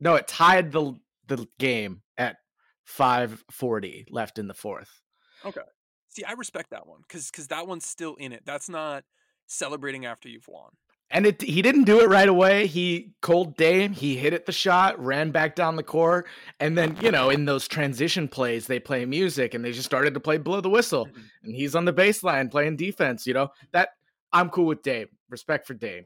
[0.00, 0.94] No, it tied the
[1.26, 2.36] the game at
[2.84, 5.02] 540 left in the fourth.
[5.44, 5.60] Okay.
[6.08, 8.42] See, I respect that one because because that one's still in it.
[8.44, 9.04] That's not
[9.46, 10.70] celebrating after you've won.
[11.10, 12.66] And it he didn't do it right away.
[12.66, 16.26] He cold Dame, he hit it the shot, ran back down the court,
[16.60, 20.12] and then, you know, in those transition plays, they play music and they just started
[20.14, 21.06] to play blow the whistle.
[21.06, 21.22] Mhm.
[21.44, 23.48] And he's on the baseline playing defense, you know.
[23.72, 23.90] That
[24.32, 25.08] I'm cool with Dame.
[25.30, 26.04] Respect for Dame.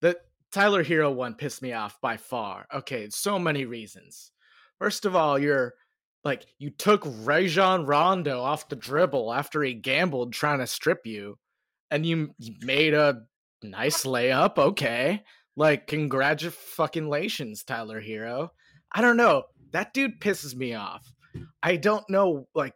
[0.00, 0.16] The
[0.52, 2.66] Tyler Herro one pissed me off by far.
[2.72, 4.30] Okay, so many reasons.
[4.78, 5.74] First of all, you're
[6.22, 11.38] like you took Rajon Rondo off the dribble after he gambled trying to strip you,
[11.90, 13.22] and you made a
[13.62, 14.58] nice layup.
[14.58, 15.22] Okay,
[15.56, 18.48] like congratulations, Tyler Herro.
[18.92, 19.44] I don't know.
[19.72, 21.12] That dude pisses me off.
[21.62, 22.46] I don't know.
[22.54, 22.74] Like,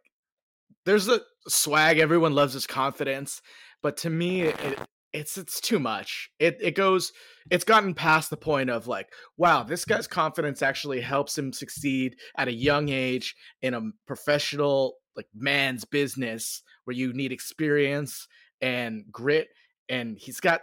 [0.84, 1.98] there's a swag.
[1.98, 3.40] Everyone loves his confidence,
[3.82, 4.78] but to me, it,
[5.12, 6.30] it's it's too much.
[6.38, 7.12] It it goes.
[7.50, 12.16] It's gotten past the point of like, wow, this guy's confidence actually helps him succeed
[12.36, 18.26] at a young age in a professional like man's business where you need experience
[18.60, 19.48] and grit,
[19.88, 20.60] and he's got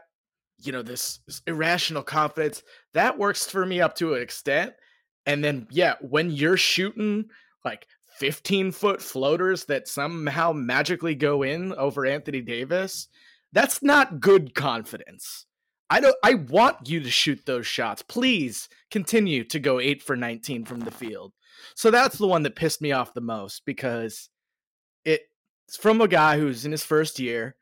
[0.59, 4.73] you know this, irrational confidence that works for me up to an extent.
[5.25, 7.25] And then yeah, when you're shooting
[7.63, 13.07] like 15 foot floaters that somehow magically go in over Anthony Davis,
[13.53, 15.45] that's not good confidence.
[15.89, 18.01] I don't I want you to shoot those shots.
[18.01, 21.33] Please continue to go 8 for 19 from the field.
[21.75, 24.29] So that's the one that pissed me off the most because
[25.05, 27.55] it's from a guy who's in his first year.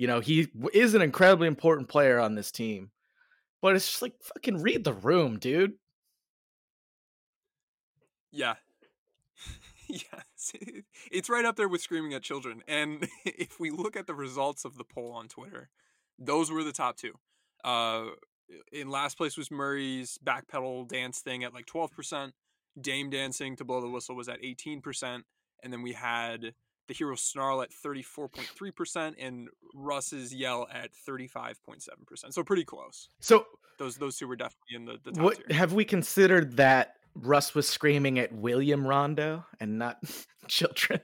[0.00, 2.90] You know, he is an incredibly important player on this team.
[3.60, 5.74] But it's just like fucking read the room, dude.
[8.32, 8.54] Yeah.
[9.90, 10.54] yes.
[11.12, 12.62] It's right up there with screaming at children.
[12.66, 15.68] And if we look at the results of the poll on Twitter,
[16.18, 17.12] those were the top two.
[17.62, 18.06] Uh,
[18.72, 22.32] in last place was Murray's backpedal dance thing at like 12%.
[22.80, 25.24] Dame dancing to blow the whistle was at 18%.
[25.62, 26.54] And then we had
[26.90, 32.32] the Herro snarl at 34.3% and Russ's yell at 35.7%.
[32.32, 33.08] So pretty close.
[33.20, 33.46] So
[33.78, 35.56] Those those two were definitely in the, the top what tier.
[35.56, 39.98] have we considered that Russ was screaming at William Rondo and not
[40.48, 41.00] children?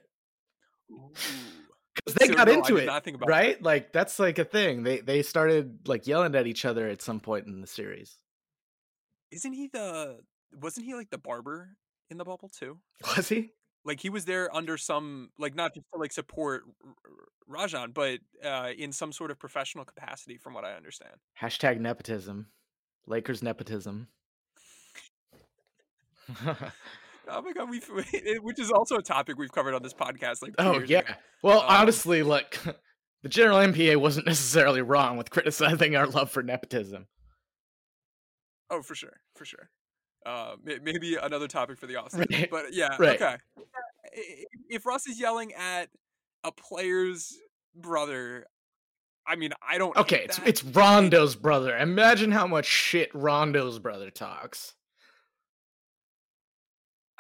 [1.95, 3.63] Because they So, got no, into it, not think about right?
[3.63, 4.83] Like that's like a thing.
[4.83, 8.19] They they started like yelling at each other at some point in the series.
[9.31, 10.19] Isn't he the?
[10.61, 11.77] Wasn't he like the barber
[12.11, 12.79] in the bubble too?
[13.17, 13.53] Was he?
[13.87, 16.65] Like he was there under some like not just to like support
[17.47, 21.15] Rajon, but uh, in some sort of professional capacity, from what I understand.
[21.41, 22.49] Hashtag nepotism.
[23.07, 24.09] Lakers nepotism.
[27.29, 27.89] Oh my god, we've
[28.43, 30.43] which is also a topic we've covered on this podcast.
[30.43, 31.01] Like, oh yeah.
[31.01, 31.15] ago.
[31.43, 32.59] Well, Um, honestly, like
[33.23, 37.07] the general NBA wasn't necessarily wrong with criticizing our love for nepotism.
[38.71, 39.71] Oh, for sure, for sure.
[40.27, 42.27] Uh, maybe another topic for the offseason.
[42.33, 43.15] Right, But yeah, right.
[43.23, 43.37] okay.
[44.69, 45.89] If Russ is yelling at
[46.43, 47.37] a player's
[47.77, 48.47] brother,
[49.27, 49.97] I mean, I don't.
[49.97, 50.49] Okay, it's that.
[50.49, 51.77] it's Rondo's brother.
[51.77, 54.75] Imagine how much shit Rondo's brother talks.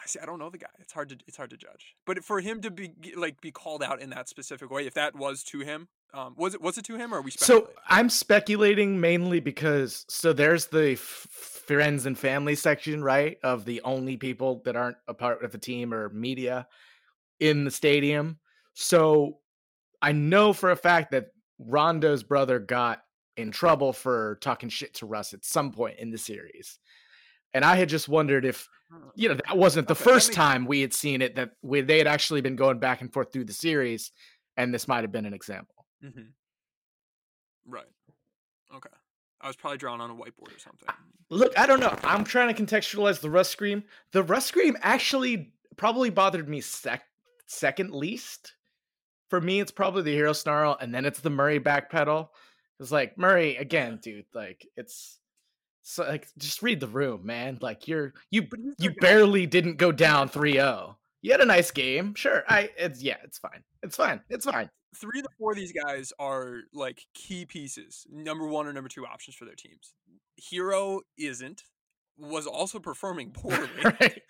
[0.02, 0.18] I see.
[0.20, 0.66] I don't know the guy.
[0.78, 1.94] It's hard to it's hard to judge.
[2.06, 5.14] But for him to be like be called out in that specific way, if that
[5.16, 7.70] was to him, um, was it was it to him or are we So?
[7.88, 10.98] I'm speculating mainly because so there's the f-
[11.66, 15.58] friends and family section, right, of the only people that aren't a part of the
[15.58, 16.66] team or media
[17.40, 18.38] in the stadium.
[18.74, 19.38] So
[20.00, 21.26] I know for a fact that
[21.58, 23.02] Rondo's brother got
[23.36, 26.78] in trouble for talking shit to Russ at some point in the series.
[27.52, 28.68] And I had just wondered if
[29.16, 31.80] you know that wasn't the Okay, first makes- time we had seen it that we,
[31.80, 34.12] they had actually been going back and forth through the series
[34.56, 35.75] and this might have been an example.
[36.02, 36.22] Hmm
[37.66, 37.84] Right.
[38.74, 38.90] Okay.
[39.40, 40.88] I was probably drawn on a whiteboard or something.
[41.30, 41.96] Look, I don't know.
[42.04, 43.84] I'm trying to contextualize the Russ Scream.
[44.12, 47.06] The Russ Scream actually probably bothered me sec-
[47.46, 48.54] second least.
[49.28, 52.28] For me, it's probably the Herro Snarl, and then it's the Murray backpedal.
[52.78, 54.26] It's like Murray again, dude.
[54.32, 55.18] Like it's
[55.82, 57.58] so like just read the room, man.
[57.60, 58.46] Like you're you
[58.78, 60.94] you barely didn't go down 3-0.
[61.22, 62.44] You had a nice game, sure.
[62.48, 63.64] I it's yeah, it's fine.
[63.82, 64.20] It's fine.
[64.28, 64.70] It's fine.
[65.00, 68.88] Three of the four of these guys are like key pieces, number one or number
[68.88, 69.94] two options for their teams.
[70.52, 71.62] Herro isn't,
[72.18, 74.22] was also performing poorly, right?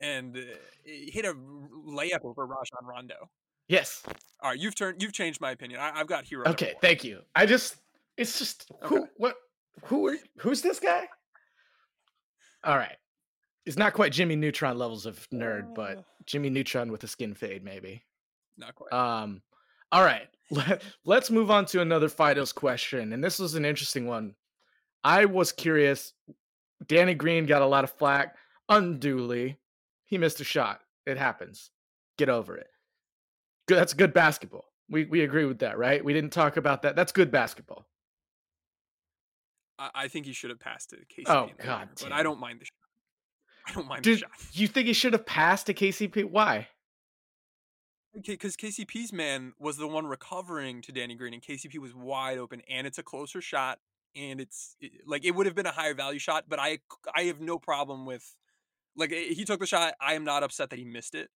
[0.00, 0.40] and uh,
[0.84, 3.28] hit a layup over Rajon Rondo.
[3.68, 4.02] Yes.
[4.42, 5.80] All right, you've turned, you've changed my opinion.
[5.80, 6.46] I, I've got Herro.
[6.48, 7.20] Okay, thank you.
[7.34, 7.76] I just
[8.16, 9.06] it's just who Okay.
[9.16, 9.36] what
[9.84, 11.06] who are who's this guy?
[12.64, 12.96] All right.
[13.66, 16.02] It's not quite Jimmy Neutron levels of nerd, but Uh.
[16.26, 18.02] Jimmy Neutron with a skin fade, maybe.
[18.56, 18.92] Not quite.
[18.92, 19.42] Um,
[19.92, 20.28] all right.
[20.50, 23.12] Let, let's move on to another Fido's question.
[23.12, 24.34] And this was an interesting one.
[25.04, 26.12] I was curious.
[26.86, 28.36] Danny Green got a lot of flack
[28.68, 29.58] unduly.
[30.06, 30.80] He missed a shot.
[31.06, 31.70] It happens.
[32.18, 32.68] Get over it.
[33.68, 33.76] Good.
[33.78, 34.64] That's good basketball.
[34.88, 36.04] We we agree with that, right?
[36.04, 36.96] We didn't talk about that.
[36.96, 37.86] That's good basketball.
[39.78, 41.24] I, I think he should have passed to KCP.
[41.26, 42.12] Oh, God winner, but.
[42.12, 42.74] I don't mind the shot.
[43.68, 44.30] I don't mind Dude, the shot.
[44.52, 46.24] you think he should have passed to KCP?
[46.24, 46.68] Why?
[48.24, 52.62] Because KCP's man was the one recovering to Danny Green, and KCP was wide open,
[52.68, 53.78] and it's a closer shot,
[54.16, 56.78] and it's it- like it would have been a higher value shot, but I
[57.14, 58.34] I have no problem with
[58.96, 59.94] like eh, he took the shot.
[60.00, 61.30] I am not upset that he missed it.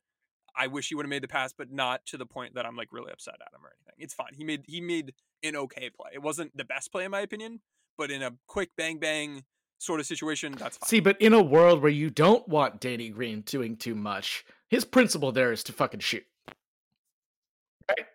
[0.56, 2.76] I wish he would have made the pass, but not to the point that I'm
[2.76, 3.94] like really upset at him or anything.
[3.98, 4.34] It's fine.
[4.34, 6.10] He made he made an okay play.
[6.12, 7.60] It wasn't the best play in my opinion,
[7.98, 9.44] but in a quick bang bang
[9.78, 10.88] sort of situation, that's fine.
[10.88, 14.84] See, but in a world where you don't want Danny Green doing too much, his
[14.84, 16.24] principle there is to fucking shoot.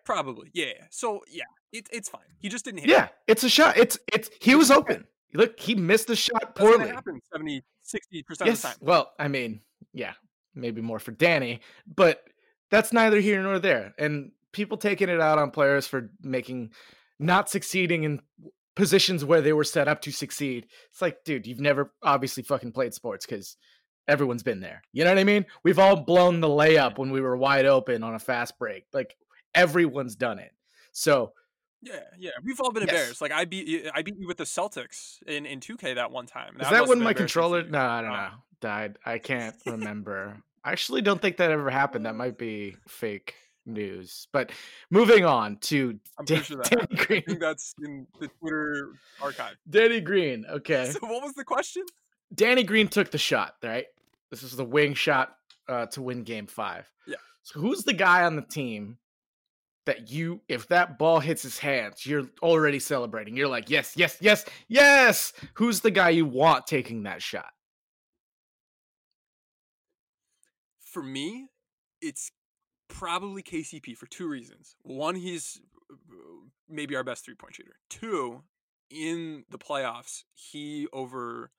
[0.04, 0.72] Probably, yeah.
[0.90, 2.22] So yeah, it, it's fine.
[2.38, 2.90] He just didn't hit.
[2.90, 2.92] it.
[2.92, 3.76] Yeah, it's a shot.
[3.76, 5.06] It's it's he was open.
[5.34, 6.88] Look, he missed the shot poorly.
[6.88, 8.76] happen 70, 60 percent of the time.
[8.80, 9.60] Well, I mean,
[9.92, 10.14] yeah,
[10.54, 12.22] maybe more for Danny, but
[12.70, 13.94] that's neither here nor there.
[13.98, 16.72] And people taking it out on players for making
[17.18, 18.20] not succeeding in
[18.76, 20.66] positions where they were set up to succeed.
[20.90, 23.56] It's like, dude, you've never obviously fucking played sports because
[24.08, 24.82] everyone's been there.
[24.92, 25.46] You know what I mean?
[25.62, 28.84] We've all blown the layup when we were wide open on a fast break.
[28.92, 29.16] Like
[29.54, 30.52] everyone's done it.
[30.92, 31.32] So
[31.82, 32.90] Yeah, yeah, we've all been Yes.
[32.90, 33.20] embarrassed.
[33.20, 36.26] Like I beat you, I beat you with the Celtics in in 2K that one
[36.26, 36.56] time.
[36.60, 37.62] Is that when my controller?
[37.62, 38.30] No, I don't know.
[38.60, 38.98] Died.
[39.06, 40.36] I can't remember.
[40.62, 42.04] I actually don't think that ever happened.
[42.04, 43.34] That might be fake
[43.64, 44.26] news.
[44.32, 44.50] But
[44.90, 47.00] moving on to I'm Dan- pretty sure that Danny happened.
[47.00, 47.22] I Green.
[47.22, 49.56] think that's in the Twitter archive.
[49.70, 50.44] Danny Green.
[50.50, 50.90] Okay.
[50.90, 51.84] So what was the question?
[52.34, 53.54] Danny Green took the shot.
[53.62, 53.86] Right.
[54.30, 55.34] This is the wing shot
[55.66, 56.86] uh, to win Game Five.
[57.06, 57.16] Yeah.
[57.42, 58.98] So who's the guy on the team
[59.86, 63.36] that you, if that ball hits his hands, you're already celebrating?
[63.36, 65.32] You're like, yes, yes, yes, yes.
[65.54, 67.50] Who's the guy you want taking that shot?
[70.80, 71.48] For me,
[72.00, 72.32] it's
[72.88, 74.76] probably KCP for two reasons.
[74.82, 75.94] One, he's uh,
[76.68, 77.76] maybe our best three point shooter.
[77.88, 78.42] Two,
[78.90, 81.50] in the playoffs, he over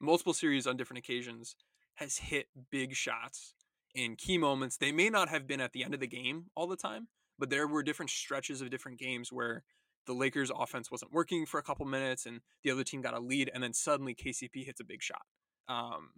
[0.00, 1.54] multiple series on different occasions
[1.94, 3.54] has hit big shots
[3.94, 4.76] in key moments.
[4.76, 7.08] They may not have been at the end of the game all the time,
[7.40, 9.64] but there were different stretches of different games where
[10.06, 13.20] the Lakers offense wasn't working for a couple minutes and the other team got a
[13.20, 15.22] lead and then suddenly KCP hits a big shot.
[15.68, 16.10] Um,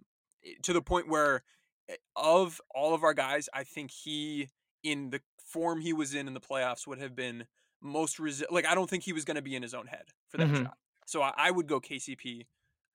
[0.63, 1.43] to the point where
[1.89, 4.49] eh, of all of our guys, I think he
[4.83, 7.45] in the form he was in in the playoffs would have been
[7.81, 10.05] most resi- like I don't think he was going to be in his own head
[10.29, 10.63] for that Mhm.
[10.63, 10.77] shot.
[11.05, 12.47] So I, I would go KCP.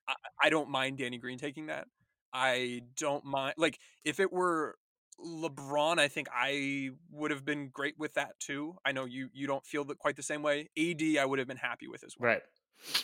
[0.08, 1.88] I, I don't mind Danny Green taking that.
[2.32, 4.78] I don't mind like if it were
[5.24, 8.76] LeBron, I think I would have been great with that too.
[8.85, 10.68] I know you you don't feel that quite the same way.
[10.78, 12.31] AD, I would have been happy with as well.
[12.31, 12.42] Right.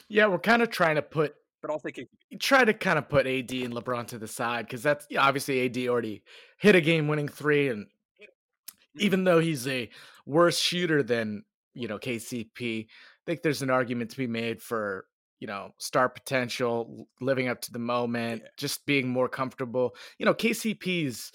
[0.09, 2.41] Yeah, we're kind of trying to put But I'll take KCP.
[2.41, 5.65] try to kind of put AD and LeBron to the side because that's yeah, obviously
[5.67, 6.23] AD already
[6.59, 9.01] hit a game winning three, and mm-hmm.
[9.01, 9.91] even though he's a
[10.27, 12.89] worse shooter than you know KCP, I
[13.27, 15.07] think there's an argument to be made for
[15.41, 18.49] you know star potential, living up to the moment, Yeah.
[18.57, 19.97] just being more comfortable.
[20.19, 21.33] You know, KCP's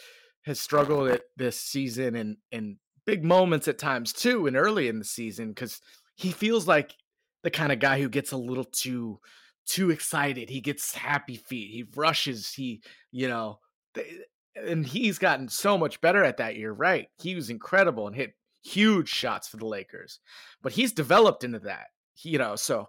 [0.49, 4.99] has struggled at this season and in big moments at times too, and early in
[4.99, 5.81] the season because
[6.15, 6.93] he feels like
[7.43, 9.19] the kind of guy who gets a little too
[9.65, 10.49] too excited.
[10.49, 11.71] He gets happy feet.
[11.71, 12.51] He rushes.
[12.53, 12.81] He,
[13.11, 13.59] you know,
[13.93, 14.07] th-
[14.55, 16.71] and he's gotten so much better at that year.
[16.71, 17.07] Right?
[17.19, 18.33] He was incredible and hit
[18.63, 20.19] huge shots for the Lakers.
[20.61, 21.87] But he's developed into that.
[22.15, 22.87] He, you know, so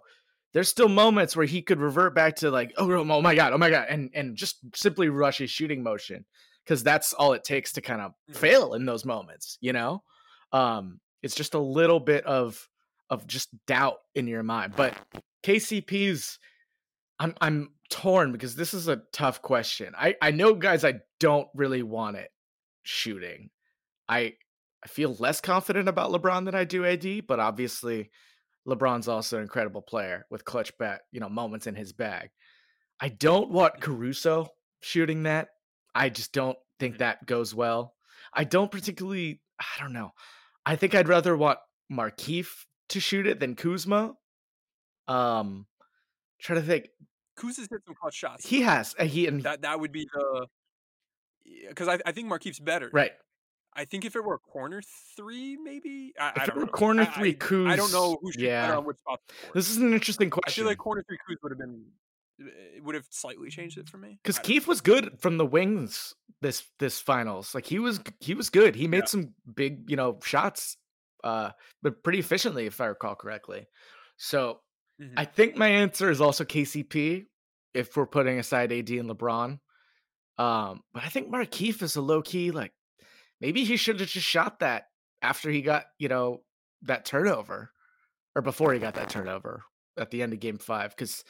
[0.53, 3.57] there's still moments where he could revert back to like, oh, oh my god, oh
[3.57, 6.25] my god, and and just simply rush his shooting motion
[6.71, 8.37] because that's all it takes to kind of Mhm.
[8.37, 9.57] fail in those moments.
[9.59, 10.05] You know,
[10.53, 12.65] um, it's just a little bit of
[13.09, 14.73] of just doubt in your mind.
[14.77, 14.97] But
[15.43, 16.39] KCP's
[17.19, 19.93] I'm I'm torn because this is a tough question.
[19.97, 22.31] I I know guys I don't really want it
[22.83, 23.49] shooting.
[24.07, 24.37] I
[24.81, 28.11] I feel less confident about LeBron than I do AD, but obviously
[28.65, 32.29] LeBron's also an incredible player with clutch bat, you know, moments in his bag.
[33.01, 34.47] I don't want Caruso
[34.79, 35.49] shooting that.
[35.95, 37.93] I just don't think that goes well.
[38.33, 40.11] I don't particularly I don't know.
[40.65, 41.59] I think I'd rather want
[41.91, 44.13] Markieff to shoot it than Kuzma.
[45.07, 45.65] Um
[46.39, 46.89] try to think
[47.37, 48.47] Kuzma's hit some clutch shots.
[48.47, 50.47] he has uh, he and that that would be the
[51.69, 52.89] because I, I think Markieff's better.
[52.93, 53.11] right.
[53.73, 54.81] I think if it were a corner
[55.15, 56.71] three, maybe I, If I it don't were know.
[56.73, 58.75] corner I- three, I, I don't know who should yeah.
[58.75, 59.21] on which spot.
[59.53, 60.61] This is an interesting question.
[60.61, 61.81] I feel like corner three Kuz would have been
[62.75, 64.17] it would have slightly changed it for me.
[64.23, 67.53] because Keith was good from the wings this this finals.
[67.55, 68.75] Like he was he was good.
[68.75, 69.05] He made Yeah.
[69.05, 70.77] some big you know shots,
[71.23, 71.51] uh,
[71.81, 73.67] but pretty efficiently if I recall correctly.
[74.17, 74.61] So.
[75.01, 75.13] Mhm.
[75.17, 77.25] I think my answer is also KCP
[77.73, 79.59] if we're putting aside AD and LeBron.
[80.37, 82.71] Um, but I think Markieff is a low key like
[83.39, 84.85] maybe he should have just shot that
[85.23, 86.43] after he got you know
[86.83, 87.71] that turnover
[88.35, 89.63] or before he got that turnover
[89.97, 91.23] at the end of game five because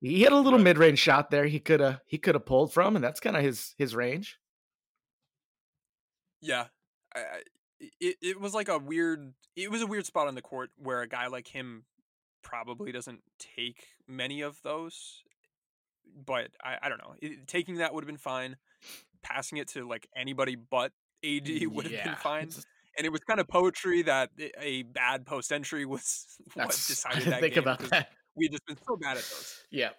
[0.00, 0.60] he had a little Right.
[0.60, 3.36] mid range shot there he could have he could have pulled from and that's kind
[3.36, 4.38] of his his range.
[6.40, 6.68] Yeah,
[7.14, 7.42] I, I,
[8.00, 9.34] it it was like a weird.
[9.56, 11.84] It was a weird spot on the court where a guy like him
[12.42, 15.22] probably doesn't take many of those.
[16.06, 17.14] But I, I don't know.
[17.20, 18.56] It, taking that would have been fine.
[19.22, 22.56] Passing it to like anybody but AD would have Yeah, been fine.
[22.98, 27.28] And it was kind of poetry that a bad post entry was what That's, decided
[27.28, 28.10] didn't that think about that.
[28.40, 29.64] We had just been so bad at those.
[29.70, 29.96] Yep.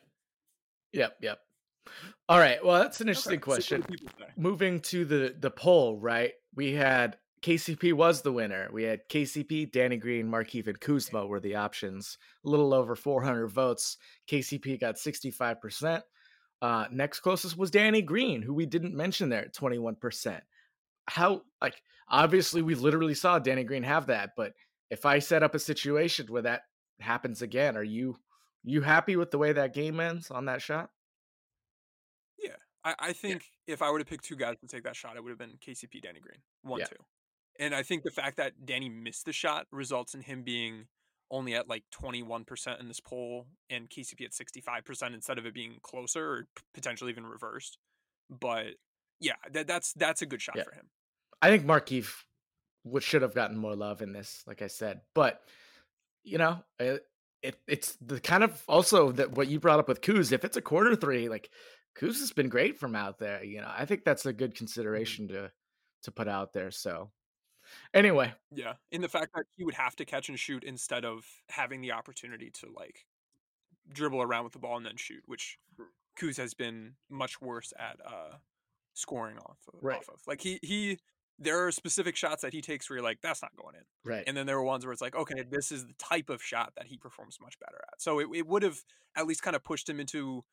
[0.93, 1.17] Yep.
[1.21, 1.39] Yep.
[2.27, 2.63] All right.
[2.65, 3.85] Well, that's an interesting do question.
[4.35, 6.31] moving to the the poll, right?
[6.55, 8.67] We had KCP was the winner.
[8.73, 12.17] We had KCP, Danny Green, Markieff, and Kuzma were the options.
[12.43, 13.97] A little over 400 votes.
[14.27, 16.01] KCP got 65%.
[16.63, 20.41] Uh, next closest was Danny Green, who we didn't mention there at 21%.
[21.07, 24.53] How, like, obviously we literally saw Danny Green have that, but
[24.91, 26.61] if I set up a situation where that
[26.99, 28.17] happens again, are you
[28.63, 30.89] you happy with the way that game ends on that shot?
[32.37, 35.15] Yeah, I, I think if I were to pick two guys to take that shot,
[35.15, 36.85] it would have been KCP, Danny Green, one, Yeah.
[36.85, 36.95] two.
[37.59, 40.87] And I think the fact that Danny missed the shot results in him being
[41.29, 45.77] only at like 21% in this poll and KCP at 65% instead of it being
[45.81, 47.77] closer or potentially even reversed.
[48.29, 48.75] But
[49.19, 50.63] yeah, that, that's that's a good shot Yeah.
[50.63, 50.89] for him.
[51.41, 51.65] I think
[52.83, 55.01] would should have gotten more love in this, like I said.
[55.13, 55.41] But
[56.23, 57.03] you know, it,
[57.43, 60.31] it it's the kind of also that what you brought up with Kuz.
[60.31, 61.49] If it's a corner three, like
[61.95, 63.43] Kuz has been great from out there.
[63.43, 65.51] You know, I think that's a good consideration to
[66.03, 66.71] to put out there.
[66.71, 67.11] So
[67.93, 71.25] anyway, Yeah, in the fact that he would have to catch and shoot instead of
[71.49, 73.05] having the opportunity to like
[73.91, 75.57] dribble around with the ball and then shoot, which
[76.17, 78.37] Kuz has been much worse at uh
[78.93, 79.97] scoring off of, Right.
[79.97, 80.21] off of.
[80.27, 80.99] Like he he
[81.41, 83.81] there are specific shots that he takes where you're like that's not going in.
[84.09, 84.23] right?
[84.27, 86.73] And then there were ones where it's like okay, this is the type of shot
[86.77, 88.01] that he performs much better at.
[88.01, 88.77] So it it would have
[89.15, 90.43] at least kind of pushed him into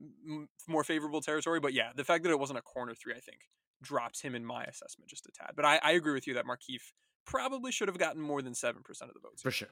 [0.00, 3.20] m- more favorable territory, but yeah, the fact that it wasn't a corner 3 I
[3.20, 3.40] think
[3.82, 5.52] drops him in my assessment just a tad.
[5.56, 6.92] But I, I agree with you that Markieff
[7.26, 9.42] probably should have gotten more than 7% of the votes.
[9.42, 9.68] For sure.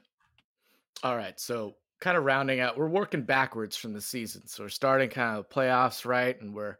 [1.03, 1.39] All right.
[1.39, 4.47] So kind of rounding out, we're working backwards from the season.
[4.47, 6.39] So we're starting kind of playoffs, right?
[6.41, 6.77] And we're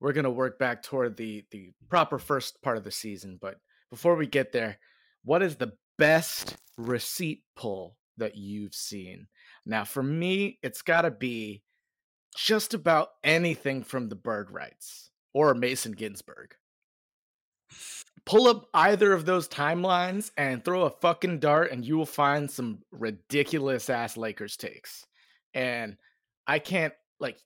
[0.00, 1.88] we're gonna work back toward the the mm.
[1.88, 3.38] proper first part of the season.
[3.40, 3.56] But
[3.90, 4.78] before we get there,
[5.24, 9.28] what is the best receipt pull that you've seen?
[9.66, 11.62] Now, for me, it's got to be
[12.36, 16.54] just about anything from the Bird Writes or Mason Ginsberg.
[18.24, 22.50] Pull up either of those timelines and throw a fucking dart, and you will find
[22.50, 25.06] some ridiculous ass Lakers takes.
[25.54, 25.96] And
[26.46, 27.38] I can't, like,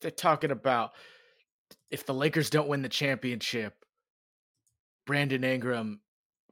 [0.00, 0.92] they're talking about
[1.90, 3.74] if the Lakers don't win the championship,
[5.06, 6.00] Brandon Ingram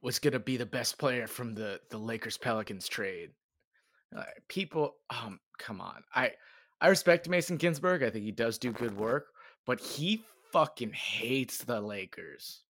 [0.01, 3.31] was going to be the best player from the, the Lakers Pelicans trade.
[4.15, 6.03] Uh, people, um, come on.
[6.13, 6.31] I
[6.83, 8.03] I respect Mason Ginsberg.
[8.03, 9.27] I think he does do good work,
[9.65, 12.61] but he fucking hates the Lakers.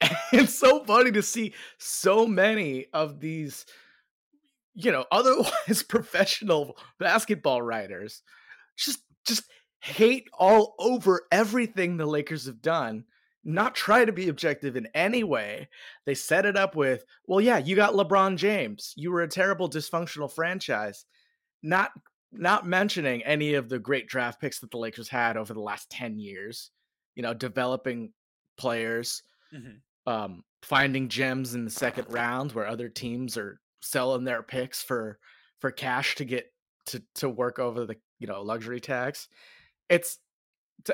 [0.32, 3.66] it's so funny to see so many of these,
[4.74, 8.22] you know, otherwise professional basketball writers
[8.76, 9.44] just just
[9.84, 13.04] hate all over everything the Lakers have done.
[13.44, 15.68] Not try to be objective in any way.
[16.06, 18.94] They set it up with, well, yeah, you got LeBron James.
[18.96, 21.04] You were a terrible dysfunctional franchise.
[21.62, 21.90] Not
[22.32, 25.88] not mentioning any of the great draft picks that the Lakers had over the last
[25.90, 26.70] 10 years,
[27.14, 28.12] you know, developing
[28.56, 29.22] players,
[29.54, 30.10] mm-hmm.
[30.10, 35.18] um, finding gems in the second round where other teams are selling their picks for
[35.60, 36.50] for cash to get
[36.86, 39.28] to to work over the, you know, luxury tax.
[39.88, 40.18] It's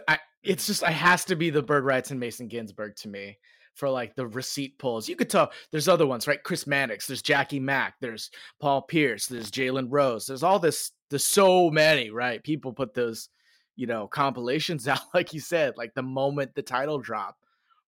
[0.08, 3.38] I, it's just it has to be the Bird Writes and Mason Ginsberg to me
[3.74, 5.08] for like the receipt pulls.
[5.08, 6.42] You could tell there's other ones, right?
[6.42, 8.30] Chris Mannix, there's Jackie Mack, there's
[8.60, 12.42] Paul Pierce, there's Jalen Rose, there's all this there's so many, right?
[12.42, 13.28] People put those,
[13.76, 17.36] you know, compilations out, like you said, like the moment the title drop.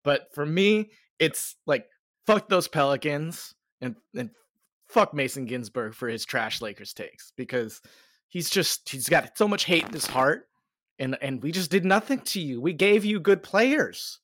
[0.03, 1.87] But for me, it's like
[2.27, 4.31] fuck those Pelicans and and
[4.89, 7.81] fuck Mason Ginsberg for his trash Lakers takes because
[8.29, 10.49] he's just he's got so much hate in his heart
[11.01, 12.61] and and we just did nothing to you.
[12.61, 14.21] We gave you good players.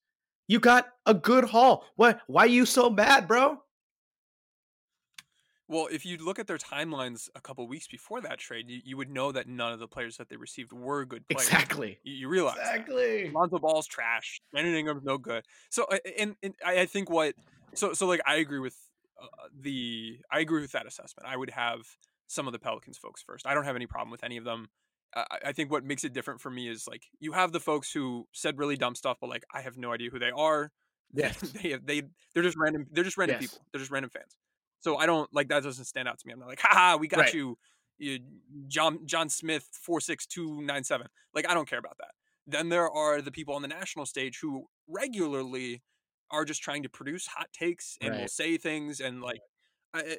[0.47, 1.85] You got a good haul.
[1.97, 3.59] What why are you so mad, bro?
[5.69, 8.97] Well, if you look at their timelines a couple weeks before that trade, you, you
[8.97, 11.49] would know that none of the players that they received were good players.
[11.49, 11.99] Exactly.
[12.05, 13.31] You, you realize exactly.
[13.31, 14.41] Lonzo Ball's trash.
[14.53, 15.45] Brandon Ingram's no good.
[15.71, 17.35] So, and, and I think what
[17.75, 18.77] so so like I agree with
[19.21, 19.27] uh,
[19.61, 21.29] the I agree with that assessment.
[21.29, 21.81] I would have
[22.29, 23.47] some of the Pelicans folks first.
[23.47, 24.69] I don't have any problem with any of them.
[25.15, 27.93] I, I think what makes it different for me is like you have the folks
[27.93, 30.73] who said really dumb stuff, but like I have no idea who they are.
[31.15, 31.39] Yes.
[31.39, 32.03] they they
[32.35, 32.89] they're just random.
[32.91, 33.53] They're just random yes.
[33.53, 33.65] people.
[33.73, 34.37] They're just random fans.
[34.81, 36.33] So I don't like that doesn't stand out to me.
[36.33, 37.35] I'm not like, haha, we got right.
[37.35, 37.57] you,
[37.97, 38.19] you,
[38.67, 41.07] John John Smith four six two nine seven.
[41.33, 42.11] Like I don't care about that.
[42.47, 45.83] Then there are the people on the national stage who regularly
[46.31, 48.21] are just trying to produce hot takes and right.
[48.23, 49.41] will say things and like
[49.95, 50.17] I, eh, eh,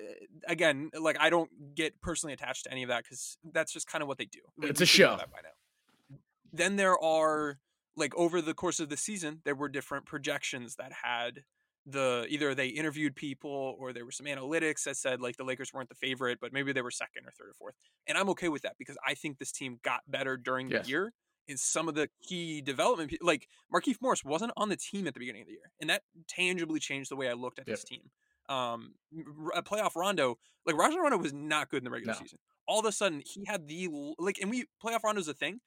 [0.47, 4.01] again like I don't get personally attached to any of that because that's just kind
[4.01, 4.39] of what they do.
[4.61, 5.17] It's we a show.
[5.17, 6.17] That by now.
[6.51, 7.59] Then there are
[7.95, 11.43] like over the course of the season there were different projections that had
[11.87, 15.73] the either they interviewed people or there were some analytics that said like the Lakers
[15.73, 17.75] weren't the favorite, but maybe they were second or third or fourth.
[18.07, 20.83] And I'm okay with that because I think this team got better during yes.
[20.83, 21.13] the year
[21.47, 23.13] in some of the key development.
[23.21, 26.03] Like Markieff Morris wasn't on the team at the beginning of the year, and that
[26.27, 27.77] tangibly changed the way I looked at yep.
[27.77, 28.01] this team.
[28.49, 28.95] Um,
[29.55, 32.19] a playoff Rondo, like Rajon Rondo was not good in the regular no.
[32.19, 32.39] season.
[32.67, 33.89] All of a sudden, he had the
[34.19, 35.59] like, and we playoff Rondo's a thing.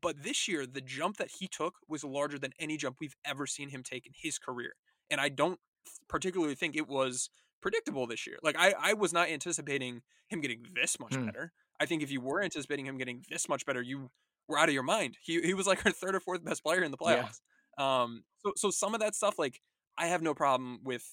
[0.00, 3.46] But this year, the jump that he took was larger than any jump we've ever
[3.46, 4.72] seen him take in his career
[5.10, 5.58] and I don't
[6.08, 7.30] particularly think it was
[7.62, 8.36] predictable this year.
[8.42, 11.26] Like I, I was not anticipating him getting this much mm.
[11.26, 11.52] better.
[11.80, 14.10] I think if you were anticipating him getting this much better, you
[14.48, 15.18] were out of your mind.
[15.22, 17.40] He he was like our third or fourth best player in the playoffs.
[17.78, 18.02] Yeah.
[18.02, 19.60] Um, so so some of that stuff, like
[19.98, 21.04] I have no problem with,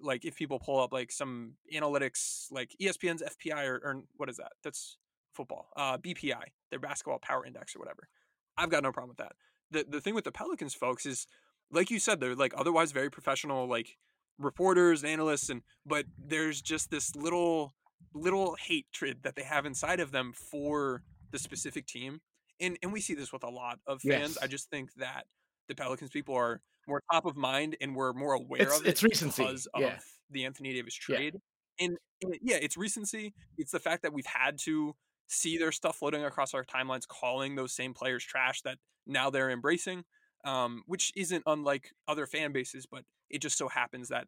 [0.00, 4.36] like if people pull up like some analytics, like ESPN's FPI or, or what is
[4.36, 4.52] that?
[4.62, 4.96] That's
[5.32, 5.68] football.
[5.76, 8.08] Uh, BPI, their basketball power index or whatever.
[8.56, 9.32] I've got no problem with that.
[9.70, 11.26] The the thing with the Pelicans folks is
[11.70, 13.96] like you said, they're like otherwise very professional, like
[14.38, 17.74] reporters and analysts, and but there's just this little
[18.14, 22.20] little hatred that they have inside of them for the specific team.
[22.60, 24.34] And and we see this with a lot of fans.
[24.34, 24.38] Yes.
[24.42, 25.26] I just think that
[25.68, 26.60] the Pelicans people are
[26.90, 29.42] more top of mind and we're more aware it's, of it it's recency.
[29.42, 29.86] because yeah.
[29.94, 31.34] of the Anthony Davis trade.
[31.78, 31.86] Yeah.
[31.86, 33.32] And, and yeah, it's recency.
[33.56, 34.94] It's the fact that we've had to
[35.28, 38.76] see their stuff floating across our timelines, calling those same players trash that
[39.06, 40.04] now they're embracing
[40.44, 44.26] um, which isn't unlike other fan bases, but it just so happens that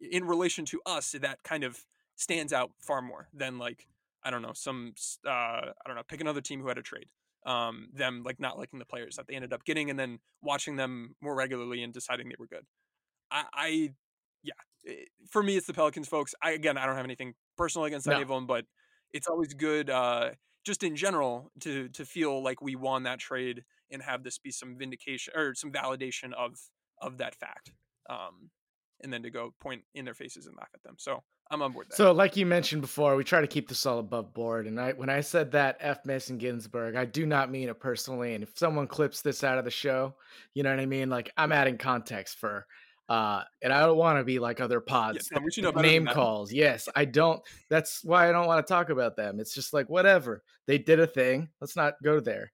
[0.00, 1.78] in relation to us, that kind of
[2.16, 3.86] stands out far more than like
[4.24, 4.94] I don't know some
[5.26, 7.06] uh, I don't know pick another team who had a trade.
[7.48, 10.76] Um, them like not liking the players that they ended up getting, and then watching
[10.76, 12.66] them more regularly and deciding they were good.
[13.30, 13.90] I, I
[14.42, 14.52] yeah,
[14.86, 16.34] eh, for me it's the Pelicans, folks.
[16.42, 18.14] I again I don't have anything personal against no.
[18.14, 18.66] any of them, but
[19.12, 19.88] it's always good.
[19.88, 20.30] Uh,
[20.64, 24.50] just in general to to feel like we won that trade and have this be
[24.50, 26.58] some vindication or some validation of
[27.00, 27.72] of that fact.
[28.10, 28.50] Um,
[29.02, 30.96] and then to go point in their faces and laugh at them.
[30.98, 31.86] So I'm on board.
[31.88, 31.96] There.
[31.96, 34.66] So, like you mentioned before, we try to keep this all above board.
[34.66, 38.34] And I, when I said that F Mason Ginsberg, I do not mean it personally.
[38.34, 40.14] And if someone clips this out of the show,
[40.54, 41.08] you know what I mean?
[41.08, 42.66] Like I'm adding context for,
[43.08, 46.06] uh, and I don't want to be like other pods, yeah, we should know name
[46.06, 46.52] calls.
[46.52, 47.40] Yes, I don't.
[47.70, 49.40] That's why I don't want to talk about them.
[49.40, 51.48] It's just like whatever they did a thing.
[51.62, 52.52] Let's not go there.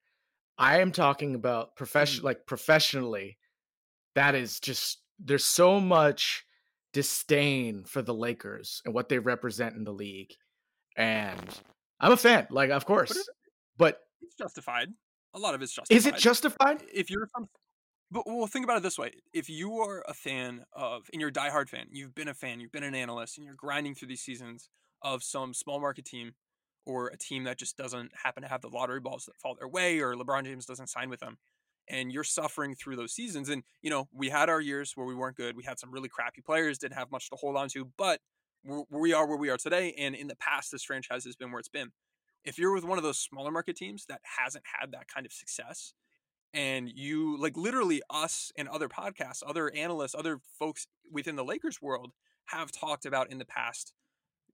[0.57, 2.25] I am talking about profession, Mm.
[2.25, 3.37] like professionally.
[4.13, 6.45] That is just there's so much
[6.93, 10.33] disdain for the Lakers and what they represent in the league.
[10.97, 11.39] And
[11.99, 13.11] I'm a fan, like of course.
[13.15, 13.27] it-
[13.77, 14.89] But it's justified.
[15.33, 15.97] A lot of it's justified.
[15.97, 16.83] is it justified?
[16.93, 17.49] if you're from
[18.11, 21.29] but well think about it this way if you are a fan of and you're
[21.31, 24.07] a diehard fan you've been a fan you've been an analyst and you're grinding through
[24.07, 24.69] these seasons
[25.01, 26.33] of some small market team
[26.85, 29.67] or a team that just doesn't happen to have the lottery balls that fall their
[29.67, 31.37] way or lebron james doesn't sign with them
[31.87, 35.15] and you're suffering through those seasons and you know we had our years where we
[35.15, 37.85] weren't good we had some really crappy players didn't have much to hold on to
[37.97, 38.21] but
[38.63, 41.69] we're, where we are today and in the past this franchise has been where it's
[41.69, 41.91] been
[42.43, 45.31] if you're with one of those smaller market teams that hasn't had that kind of
[45.33, 45.93] success
[46.53, 51.81] and you like literally us and other podcasts other analysts other folks within the lakers
[51.81, 52.13] world
[52.45, 53.93] have talked about in the past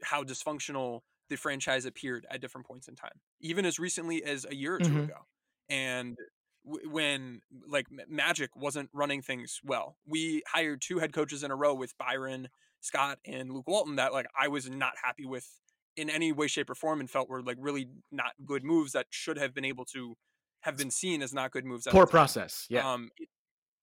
[0.03, 4.55] how dysfunctional the franchise appeared at different points in time even as recently as a
[4.55, 5.01] year or 2 Mhm.
[5.01, 5.27] ago
[5.69, 6.17] and
[6.65, 11.51] w- when like M- magic wasn't running things well we hired two head coaches in
[11.51, 12.49] a row with byron
[12.79, 15.47] scott and luke walton that like i was not happy with
[15.95, 19.07] in any way shape or form and felt were like really not good moves that
[19.09, 20.15] should have been able to
[20.61, 22.67] have been seen as not good moves at Poor process.
[22.69, 22.89] Yeah.
[22.89, 23.29] Um, it-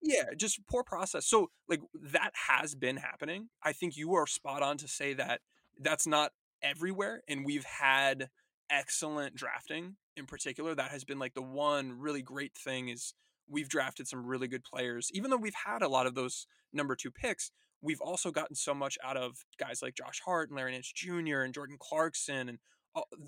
[0.01, 1.27] yeah, just poor process.
[1.27, 1.81] So like
[2.13, 3.49] that has been happening.
[3.65, 5.41] I think you are spot on to say that
[5.81, 6.31] that's not
[6.63, 8.31] everywhere, and we've had
[8.71, 10.75] excellent drafting in particular.
[10.75, 13.15] That has been like the one really great thing is
[13.49, 15.11] we've drafted some really good players.
[15.13, 17.51] Even though we've had a lot of those number two picks,
[17.81, 21.41] we've also gotten so much out of guys like Josh Hart and Larry Nance Jr.
[21.41, 22.59] and Jordan Clarkson and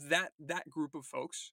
[0.09, 1.53] that that group of folks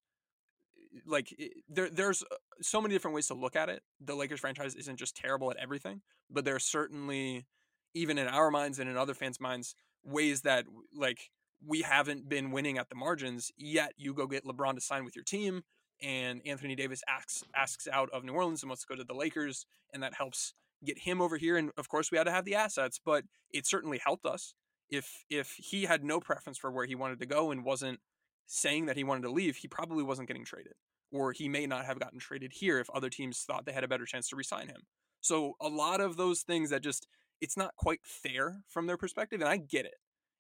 [1.05, 1.35] like
[1.69, 3.83] there there's uh, so many different ways to look at it.
[3.99, 7.45] The Lakers franchise isn't just terrible at everything, but there's certainly
[7.93, 10.65] even in our minds and in other fans' minds ways that
[10.95, 11.29] like
[11.65, 15.15] we haven't been winning at the margins yet you go get LeBron to sign with
[15.15, 15.63] your team
[16.01, 19.13] and Anthony Davis asks asks out of New Orleans and wants to go to the
[19.13, 20.53] Lakers and that helps
[20.85, 23.65] get him over here and of course we had to have the assets but it
[23.65, 24.53] certainly helped us.
[24.89, 27.99] If if he had no preference for where he wanted to go and wasn't
[28.45, 30.73] saying that he wanted to leave he probably wasn't getting traded
[31.11, 33.87] or he may not have gotten traded here if other teams thought they had a
[33.87, 34.81] better chance to resign him.
[35.21, 37.07] So a lot of those things that just
[37.41, 39.95] it's not quite fair from their perspective and I get it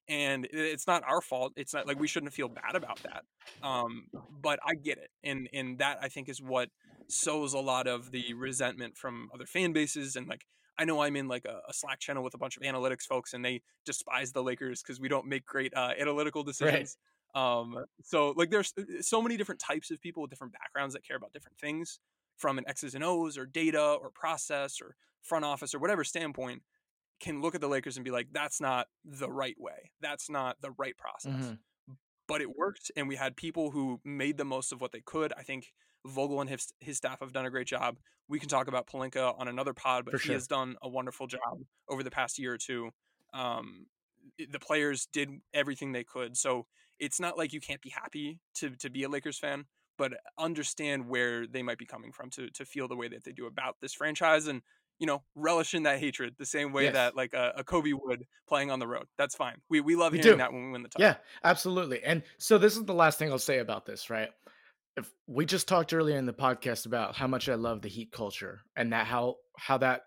[0.09, 3.23] and it's not our fault it's not like we shouldn't feel bad about that
[3.61, 4.07] um
[4.41, 6.69] but I get it and and that I think is what
[7.09, 10.45] sows a lot of the resentment from other fan bases and like
[10.77, 13.33] I know I'm in like a, a Slack channel with a bunch of analytics folks
[13.33, 16.97] and they despise the Lakers because we don't make great uh, analytical decisions.
[17.33, 21.03] Um, so like there's uh, so many different types of people with different backgrounds that
[21.05, 21.99] care about different things
[22.37, 26.61] from an X's and O's or data or process or front office or whatever standpoint
[27.19, 29.91] can look at the Lakers and be like, that's not the right way.
[30.01, 31.53] That's not the right process.
[31.53, 31.59] Mhm.
[32.27, 35.31] But it worked, and we had people who made the most of what they could.
[35.37, 35.71] I think
[36.05, 37.99] Vogel and his, his staff have done a great job.
[38.27, 40.33] We can talk about Pelinka on another pod, but For he sure.
[40.33, 42.91] has done a wonderful job over the past year or two.
[43.33, 43.87] Um,
[44.37, 46.67] the players did everything they could, so
[46.99, 49.65] it's not like you can't be happy to to be a Lakers fan,
[49.97, 53.31] but understand where they might be coming from to to feel the way that they
[53.31, 54.61] do about this franchise, and
[54.99, 56.93] you know relish in that hatred the same way Yes.
[56.93, 59.05] that like a, a Kobe would playing on the road.
[59.17, 59.55] That's fine.
[59.69, 60.37] We we love We hearing do.
[60.37, 61.07] that when we win the title.
[61.07, 62.03] Yeah, absolutely.
[62.03, 64.29] And so this is the last thing I'll say about this, right?
[64.95, 68.11] If we just talked earlier in the podcast about how much I love the heat
[68.11, 70.01] culture and that how how that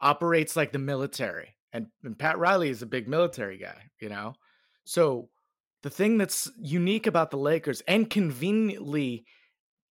[0.00, 1.54] operates like the military.
[1.74, 4.34] And, and Pat Riley is a big military guy, you know?
[4.84, 5.28] So
[5.82, 9.24] the thing that's unique about the Lakers and conveniently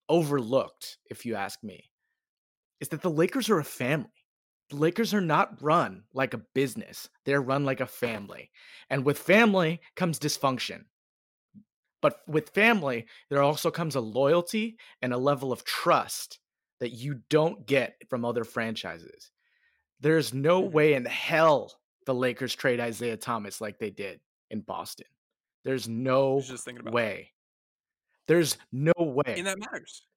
[0.10, 1.90] overlooked, if you ask me,
[2.82, 4.10] is that the Lakers are a family.
[4.70, 7.10] The Lakers are not run like a business.
[7.26, 8.52] They're run like a family.
[8.90, 10.86] And with family comes dysfunction.
[12.02, 16.40] But with family, there also comes a loyalty and a level of trust
[16.80, 19.32] that you don't get from other franchises.
[20.00, 20.72] There's no Mhm.
[20.72, 24.20] way in hell the Lakers trade Isaiah Thomas like they did
[24.50, 25.08] in Boston.
[25.64, 26.96] There's no was just thinking about that.
[26.96, 27.34] way.
[28.28, 29.36] There's no way.
[29.38, 30.08] and that matters.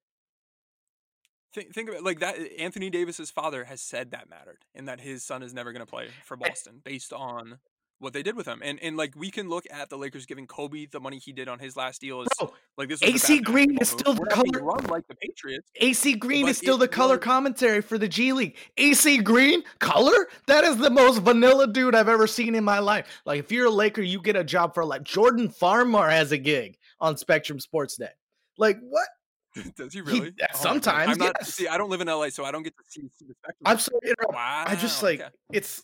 [1.55, 2.35] Think, think of it like that.
[2.59, 5.89] Anthony Davis's father has said that mattered, and that his son is never going to
[5.89, 6.49] play for eh.
[6.49, 7.59] Boston based on
[7.99, 8.59] what they did with him.
[8.61, 11.47] And and like we can look at the Lakers giving Kobe the money he did
[11.47, 12.21] on his last deal.
[12.23, 13.01] Is Bro, like this.
[13.01, 15.71] AC Green is still the We're not being color- run like the Patriots.
[15.75, 18.57] AC Green is still the color commentary for the G League.
[18.75, 20.27] AC Green, color?
[20.47, 23.07] That is the most vanilla dude I've ever seen in my life.
[23.25, 26.37] Like, if you're a Laker, you get a job for like Jordan Farmar has a
[26.37, 28.11] gig on Spectrum Sports Sportsnet.
[28.57, 29.07] Like, what?
[29.75, 30.27] Does he He- really?
[30.41, 31.35] uh, Oh sometimes, I'm not.
[31.39, 31.53] yes.
[31.53, 33.01] See, I don't live in LA, so I don't get to see.
[33.17, 33.63] see the spectrum.
[33.65, 33.99] I'm sorry.
[34.29, 34.63] Wow.
[34.67, 35.29] I just like okay.
[35.53, 35.83] it's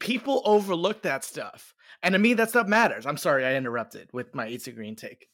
[0.00, 1.74] people overlook that stuff.
[2.02, 3.06] And to me, that stuff matters.
[3.06, 5.28] I'm sorry I interrupted with my AC Green take.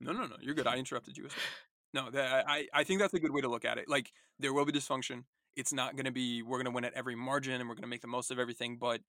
[0.00, 0.36] No, no, no.
[0.40, 0.66] You're good.
[0.66, 2.04] I interrupted you as well.
[2.04, 3.88] No, that, I, I think that's a good way to look at it.
[3.88, 5.24] Like, there will be dysfunction.
[5.56, 7.82] It's not going to be, we're going to win at every margin and we're going
[7.82, 8.78] to make the most of everything.
[8.80, 9.02] But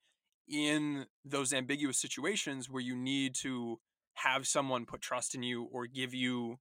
[0.49, 3.79] in those ambiguous situations where you need to
[4.15, 6.59] have someone put trust in you or give you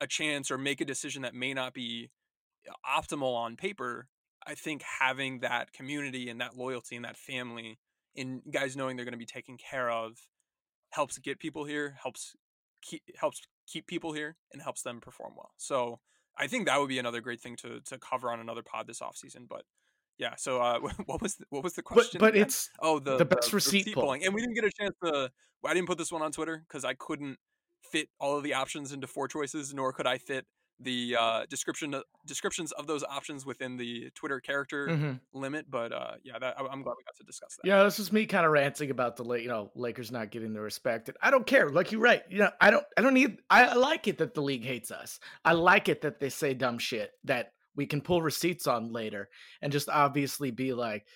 [0.00, 2.10] a chance or make a decision that may not be
[2.68, 4.08] uh, optimal on paper,
[4.46, 7.78] I think having that community and that loyalty and that family
[8.16, 10.18] and guys knowing they're going to be taken care of
[10.90, 12.34] helps get people here, helps
[12.82, 15.52] keep helps keep people here and helps them perform well.
[15.56, 16.00] So
[16.36, 19.00] I think that would be another great thing to to cover on another pod this
[19.00, 19.48] offseason.
[19.48, 19.62] But
[20.18, 22.18] yeah, so uh, what was the, what was the question?
[22.18, 22.42] but again?
[22.46, 24.04] it's oh the the best receipt poll.
[24.04, 25.30] polling, and we didn't get a chance to.
[25.66, 27.38] I didn't put this one on Twitter because I couldn't
[27.90, 30.44] fit all of the options into four choices, nor could I fit
[30.80, 31.94] the uh, description
[32.26, 35.20] descriptions of those options within the Twitter character Mhm.
[35.32, 35.70] limit.
[35.70, 37.66] But uh, yeah, that, I- I'm glad we got to discuss that.
[37.66, 40.60] Yeah, this is me kind of ranting about the you know Lakers not getting the
[40.60, 41.08] respect.
[41.08, 41.70] And I don't care.
[41.70, 42.24] Like you're right.
[42.28, 42.84] You know, I don't.
[42.98, 43.38] I don't need.
[43.48, 45.18] I like it that the league hates us.
[45.46, 49.28] I like it that they say dumb shit that we can pull receipts on later
[49.62, 51.06] and just obviously be like,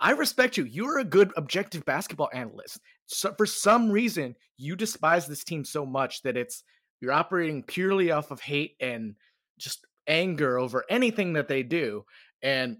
[0.00, 0.64] I respect you.
[0.64, 2.80] You're a good objective basketball analyst.
[3.06, 6.62] So for some reason, you despise this team so much that it's
[7.00, 9.14] you're operating purely off of hate and
[9.58, 12.04] just anger over anything that they do.
[12.42, 12.78] And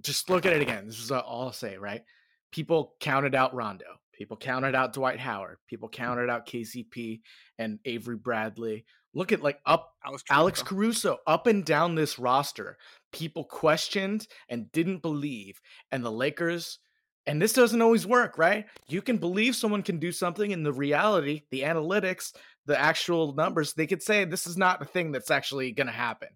[0.00, 0.86] just look at it again.
[0.86, 2.02] This is all I'll say, right?
[2.50, 3.84] People counted out Rondo.
[4.12, 5.58] People counted out Dwight Howard.
[5.66, 5.92] People mm.
[5.92, 7.20] counted out KCP
[7.58, 8.84] and Avery Bradley.
[9.14, 11.18] Look at like up Alex Alex Caruso.
[11.26, 12.78] Up and down this roster.
[13.12, 15.60] People questioned and didn't believe.
[15.90, 16.78] And the Lakers,
[17.26, 18.66] and this doesn't always work, right?
[18.88, 22.32] You can believe someone can do something, and the reality, the analytics,
[22.66, 25.92] the actual numbers, they could say this is not the thing that's actually going to
[25.92, 26.28] happen.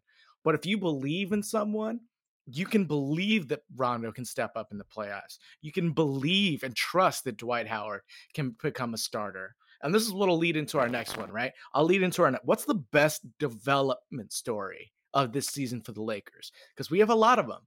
[0.44, 2.00] But if you believe in someone,
[2.46, 5.38] you can believe that Rondo can step up in the playoffs.
[5.62, 8.02] You can believe and trust that Dwight Howard
[8.34, 9.56] can become a starter.
[9.82, 11.52] And this is what'll lead into our next one, right?
[11.74, 16.02] I'll lead into our ne- what's the best development story of this season for the
[16.02, 16.52] Lakers?
[16.74, 17.60] Because we have a lot of them.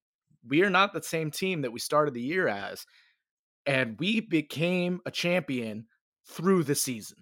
[0.47, 2.85] We are not the same team that we started the year as,
[3.65, 5.85] and we became a champion
[6.27, 7.17] through the season.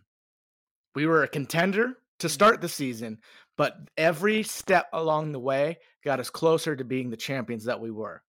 [0.95, 2.33] We were a contender to mm-hmm.
[2.33, 3.19] start the season,
[3.57, 7.91] but every step along the way got us closer to being the champions that we
[7.91, 8.21] were.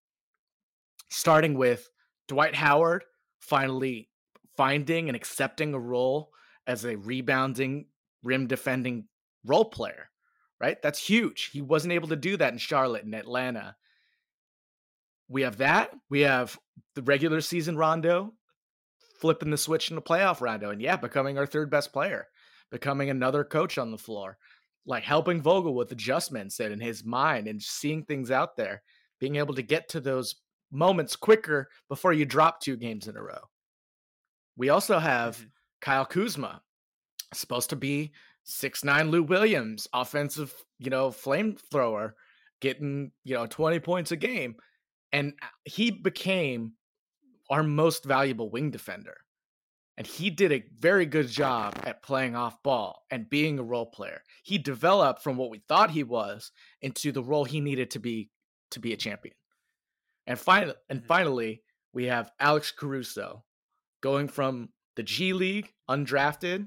[1.11, 1.89] Starting with
[2.29, 3.05] Dwight Howard
[3.41, 4.09] finally
[4.57, 6.31] finding and accepting a role
[6.69, 7.87] as a rebounding,
[8.23, 9.09] rim defending
[9.45, 10.11] role player,
[10.61, 10.81] right?
[10.83, 11.47] That's huge.
[11.47, 13.77] He wasn't able to do that in Charlotte and Atlanta.
[15.29, 15.95] We have that.
[16.11, 16.59] We have
[16.95, 18.35] the regular season Rondo
[19.21, 22.29] flipping the switch in the playoff Rondo, and yeah, becoming our third best player,
[22.71, 24.39] becoming another coach on the floor,
[24.87, 28.83] like helping Vogel with adjustments and in his mind and seeing things out there,
[29.19, 30.37] being able to get to those
[30.71, 33.41] moments quicker before you drop two games in a row.
[34.57, 35.51] We also have Mhm.
[35.81, 36.63] Kyle Kuzma,
[37.33, 38.13] supposed to be
[38.45, 42.13] six nine Lou Williams, offensive, you know, flamethrower,
[42.61, 44.57] getting, you know, 20 points a game.
[45.13, 46.73] And uh, he became
[47.51, 49.17] our most valuable wing defender.
[49.97, 53.87] And he did a very good job at playing off ball and being a role
[53.87, 54.23] player.
[54.45, 56.53] He developed from what we thought he was
[56.83, 58.31] into the role he needed to be
[58.71, 59.35] to be a champion.
[60.27, 61.07] And finally, and Mhm.
[61.07, 61.63] finally,
[61.93, 63.45] we have Alex Caruso
[64.03, 66.67] going from the G League undrafted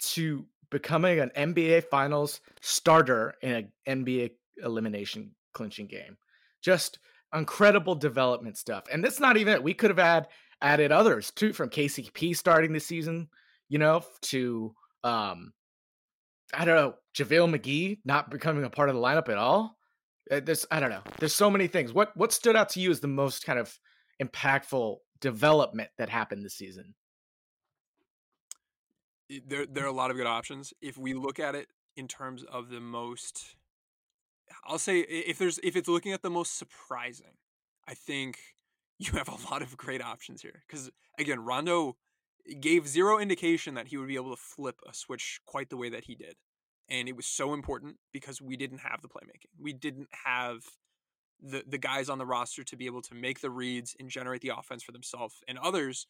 [0.00, 6.16] to becoming an NBA Finals starter in an NBA elimination clinching game.
[6.62, 6.98] Just
[7.32, 8.86] incredible development stuff.
[8.92, 9.62] And that's not even it.
[9.62, 10.26] We could have had
[10.60, 13.28] added others too, from KCP starting the season,
[13.68, 14.74] you know, to
[15.04, 15.52] um
[16.52, 19.78] I don't know, JaVale McGee not becoming a part of the lineup at all.
[20.28, 21.02] Uh, There's I don't know.
[21.20, 21.92] There's so many things.
[21.92, 23.78] What what stood out to you as the most kind of
[24.20, 26.96] impactful development that happened this season?
[29.46, 30.72] There there are a lot of good options.
[30.80, 33.56] If we look at it in terms of the most,
[34.64, 37.38] I'll say if there's if it's looking at the most surprising,
[37.86, 38.38] I think
[38.98, 40.62] you have a lot of great options here.
[40.66, 41.96] Because again, Rondo
[42.60, 45.88] gave zero indication that he would be able to flip a switch quite the way
[45.88, 46.36] that he did,
[46.88, 49.50] and it was so important because we didn't have the playmaking.
[49.58, 50.64] We didn't have
[51.40, 54.42] the the guys on the roster to be able to make the reads and generate
[54.42, 56.06] the offense for themselves and others,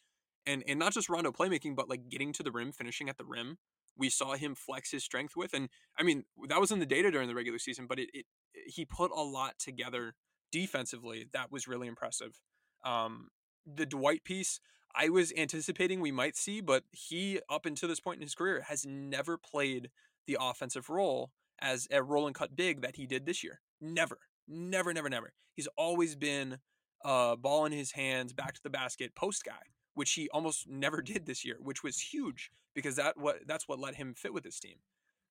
[0.46, 3.24] and and not just Rondo playmaking, but like getting to the rim, finishing at the
[3.24, 3.58] rim.
[3.96, 5.68] We saw him flex his strength with, and
[5.98, 8.26] I mean that was in the data during the regular season, but it, it
[8.66, 10.14] he put a lot together
[10.50, 12.40] defensively that was really impressive.
[12.84, 13.28] Um,
[13.66, 14.60] the Dwight piece,
[14.94, 18.64] I was anticipating we might see, but he, up until this point in his career,
[18.68, 19.90] has never played
[20.26, 23.60] the offensive role as a roll and cut big that he did this year.
[23.80, 25.32] Never, never, never, never.
[25.54, 26.58] He's always been
[27.04, 31.02] uh, ball in his hands, back to the basket, post guy, which he almost never
[31.02, 34.44] did this year, which was huge because that what that's what let him fit with
[34.44, 34.76] his team.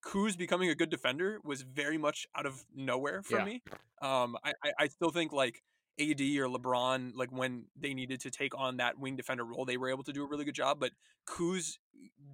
[0.05, 3.45] Kuz becoming a good defender was very much out of nowhere for Yeah.
[3.45, 3.61] me.
[4.01, 5.63] Um, I, I I still think like
[5.99, 9.77] AD or LeBron, like when they needed to take on that wing defender role, they
[9.77, 10.79] were able to do a really good job.
[10.79, 10.91] But
[11.25, 11.77] Kuz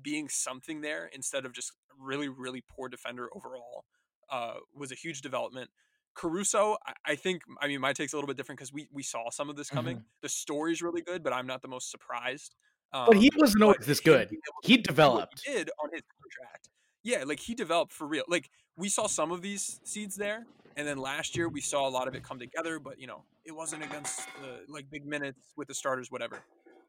[0.02, 3.86] being something there instead of just really, really poor defender overall
[4.30, 5.70] uh, was a huge development.
[6.14, 9.30] Caruso, I, think, I mean, my take's a little bit different because we, we saw
[9.30, 10.04] some of this coming.
[10.22, 12.56] The story's really good, but I'm not the most surprised.
[12.92, 14.30] Um, But he wasn't always this good.
[14.30, 15.44] He to do what developed.
[15.46, 16.70] He did on his contract.
[17.04, 18.24] Yeah, like he developed for real.
[18.28, 20.46] Like we saw some of these seeds there,
[20.76, 22.80] and then last year we saw a lot of it come together.
[22.80, 26.40] But you know, it wasn't against the like big minutes with the starters, whatever.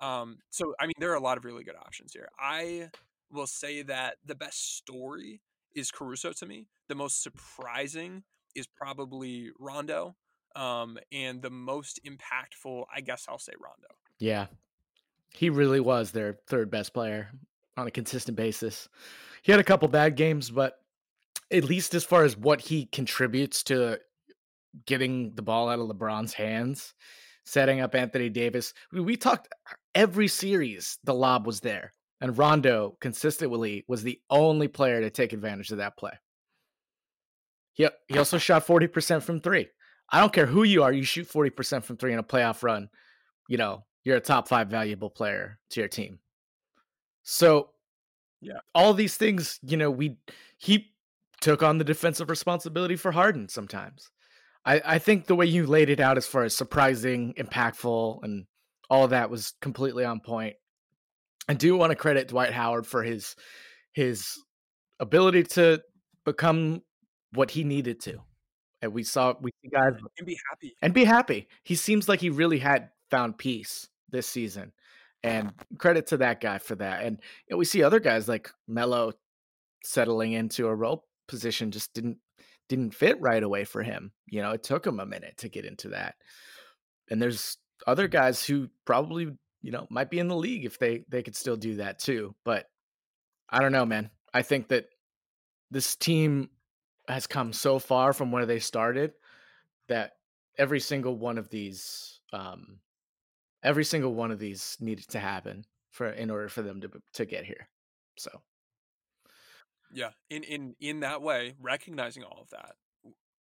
[0.01, 2.29] Um, so I mean, there are a lot of really good options here.
[2.39, 2.89] I
[3.31, 5.41] will say that the best story
[5.75, 6.67] is Caruso to me.
[6.89, 8.25] The most surprising
[8.55, 10.17] is probably Rondo.
[10.57, 13.95] Um, and the most impactful, I guess I'll say Rondo.
[14.19, 14.47] Yeah.
[15.33, 17.31] He really was their third best player
[17.77, 18.89] on a consistent basis.
[19.43, 20.75] He had a couple bad games, but
[21.51, 24.01] at least as far as what he contributes to
[24.87, 26.95] getting the ball out of LeBron's hands,
[27.45, 28.75] setting up Anthony Davis.
[28.93, 29.49] We, we talked
[29.95, 31.93] every series, the lob was there.
[32.21, 36.13] And Rondo consistently was the only player to take advantage of that play.
[37.73, 39.69] He, he also shot 40% from three.
[40.11, 42.89] I don't care who you are, you shoot 40% from three in a playoff run.
[43.49, 46.19] You know, you're a top five valuable player to your team.
[47.23, 47.71] So,
[48.41, 48.61] Yeah.
[48.75, 50.17] all these things, you know, we
[50.59, 50.93] he
[51.41, 54.11] took on the defensive responsibility for Harden sometimes.
[54.65, 58.47] I, I think the way you laid it out as far as surprising, impactful, and
[58.91, 60.57] all of that was completely on point.
[61.49, 63.37] I do want to credit Dwight Howard for his
[63.93, 64.39] his
[64.99, 65.83] ability to
[66.25, 66.83] become
[67.33, 68.21] what he needed to.
[68.83, 70.77] And we saw we see guys And be happy.
[70.83, 71.49] and be happy.
[71.65, 74.73] He seems like he really had found peace this season.
[75.23, 77.05] And credit to that guy for that.
[77.05, 79.13] And you know, we see other guys like Melo
[79.85, 82.17] settling into a role position just didn't
[82.71, 84.13] didn't fit right away for him.
[84.27, 86.15] You know, it took him a minute to get into that.
[87.11, 89.29] And there's other guys who probably,
[89.61, 92.35] you know, might be in the league if they they could still do that too.
[92.45, 92.67] But
[93.51, 94.11] I don't know, man.
[94.33, 94.87] I think that
[95.71, 96.49] this team
[97.11, 99.13] has come so far from where they started
[99.89, 100.13] that
[100.59, 102.81] every single one of these um
[103.63, 107.25] every single one of these needed to happen for in order for them to to
[107.25, 107.69] get here
[108.19, 108.31] so
[109.93, 112.77] Yeah, in in in that way, recognizing all of that,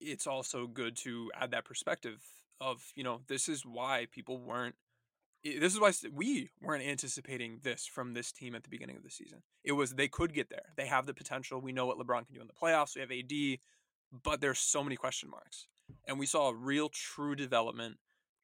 [0.00, 2.22] it's also good to add that perspective
[2.60, 4.74] of you know this is why people weren't.
[5.42, 9.10] This is why we weren't anticipating this from this team at the beginning of the
[9.10, 9.42] season.
[9.64, 10.66] It was they could get there.
[10.76, 11.60] They have the potential.
[11.60, 12.94] We know what LeBron can do in the playoffs.
[12.94, 13.58] We have AD,
[14.22, 15.66] but there's so many question marks,
[16.06, 17.96] and we saw a real true development.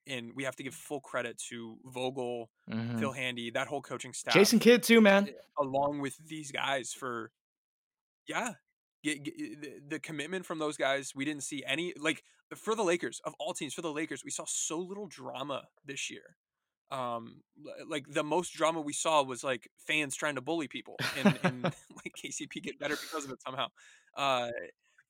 [0.08, 3.00] And we have to give full credit to Vogel, mhm.
[3.00, 5.28] Phil Handy, that whole coaching staff jason kidd too man
[5.58, 7.32] along with these guys for
[8.28, 8.52] yeah
[9.02, 12.22] get, get, the, the commitment from those guys we didn't see any like
[12.54, 16.08] for the lakers of all teams for the lakers we saw so little drama this
[16.08, 16.36] year
[16.90, 17.40] um
[17.88, 21.62] like the most drama we saw was like fans trying to bully people and, and
[22.04, 23.66] like kcp get better because of it somehow
[24.16, 24.50] uh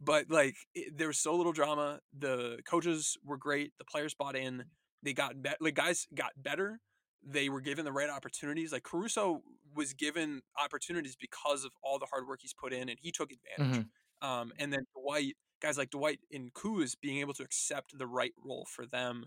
[0.01, 4.37] but like it, there was so little drama the coaches were great the players bought
[4.37, 4.65] in
[5.03, 6.81] they got better like guys got better
[7.29, 8.73] they were given the right opportunities.
[8.73, 9.43] Like Caruso
[9.75, 13.31] was given opportunities because of all the hard work he's put in, and he took
[13.33, 13.85] advantage.
[14.23, 14.27] Mhm.
[14.27, 18.33] Um, and then Dwight, guys like Dwight and Kuz being able to accept the right
[18.45, 19.27] role for them,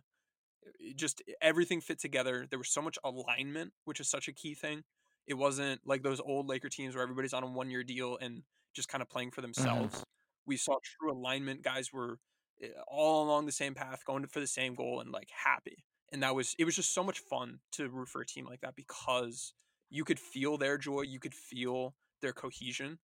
[0.95, 2.45] just everything fit together.
[2.49, 4.84] There was so much alignment, which is such a key thing.
[5.28, 8.43] It wasn't like those old Laker teams where everybody's on a one year deal and
[8.74, 10.03] just kind of playing for themselves.
[10.45, 11.62] We saw true alignment.
[11.62, 12.18] Guys were
[12.62, 16.24] eh, all along the same path, going for the same goal, and like happy and
[16.24, 18.76] that was it was just so much fun to root for a team like that
[18.76, 19.53] because
[19.89, 22.97] you could feel their joy you could feel their cohesion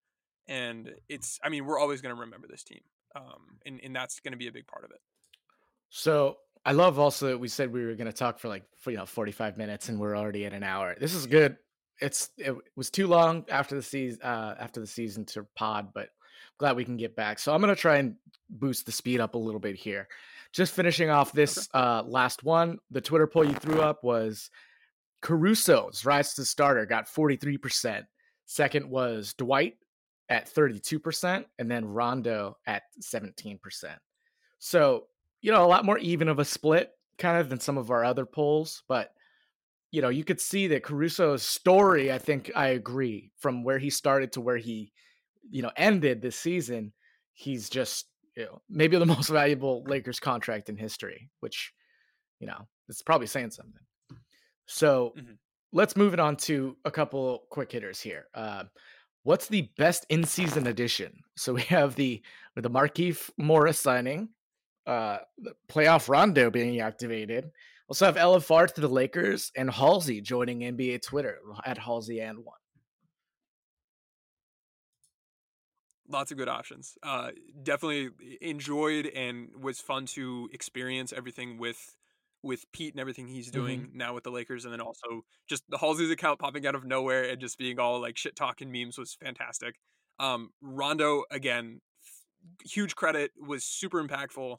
[0.48, 2.82] and it's i mean we're always going to remember this team
[3.16, 5.00] um and, and that's going to be a big part of it
[5.90, 8.92] so i love also that we said we were going to talk for like for,
[8.92, 10.96] you know 45 minutes and we're already at an hour.
[11.00, 11.58] This is good.
[12.02, 16.10] It's it was too long after the season uh after the season to pod but
[16.58, 17.40] glad we can get back.
[17.40, 18.16] So i'm going to try and
[18.50, 20.08] boost the speed up a little bit here.
[20.54, 24.50] Just finishing off this uh, last one, the Twitter poll you threw up was
[25.22, 28.04] Caruso's rise to starter got 43%.
[28.46, 29.76] Second was Dwight
[30.30, 33.60] at 32%, and then Rondo at 17%.
[34.60, 35.08] So,
[35.46, 38.04] you know, a lot more even of a split kind of than some of our
[38.04, 39.12] other polls, but
[39.92, 43.92] you know, you could see that Caruso's story, I think I agree, from where he
[43.92, 44.92] started to where he,
[45.52, 46.94] you know, ended this season,
[47.34, 51.72] he's just, you know, maybe the most valuable Lakers contract in history, which,
[52.40, 53.84] you know, it's probably saying something.
[54.66, 55.34] So Mm-hmm.
[55.72, 58.26] let's move it on to a couple quick hitters here.
[58.34, 58.64] Uh,
[59.22, 61.20] what's the best in-season addition?
[61.38, 62.24] So we have the
[62.56, 64.30] the Markieff Morris signing,
[64.88, 67.52] uh, the playoff Rondo being activated.
[67.88, 72.58] Also have LFR to the Lakers and Halsey joining NBA Twitter at Halsey and one.
[76.10, 76.98] lots of good options.
[77.04, 77.32] Uh,
[77.64, 78.10] definitely
[78.42, 81.96] enjoyed and was fun to experience everything with
[82.44, 85.80] with Pete and everything he's doing now with the Lakers, and then also just the
[85.80, 89.16] Halsey's account popping out of nowhere and just being all like shit talking memes was
[89.16, 89.80] fantastic.
[90.20, 91.82] Um, Rondo again,
[92.64, 94.58] huge credit was super impactful,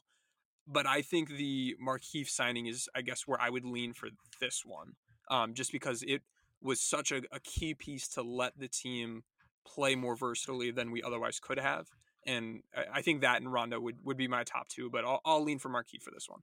[0.67, 4.09] but I think the Markieff signing is I guess where I would lean for
[4.39, 4.93] this one,
[5.29, 6.21] um, just because it
[6.61, 9.23] was such a, a key piece to let the team
[9.65, 11.87] play more versatilely than we otherwise could have.
[12.25, 15.21] And I- I think that and Rondo would, would be my top two, but I'll,
[15.25, 16.41] I'll lean for Markieff for this one.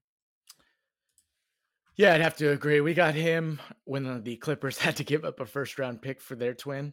[1.97, 2.81] Yeah, I'd have to agree.
[2.81, 6.35] We got him when the Clippers had to give up a first round pick for
[6.35, 6.93] their twin.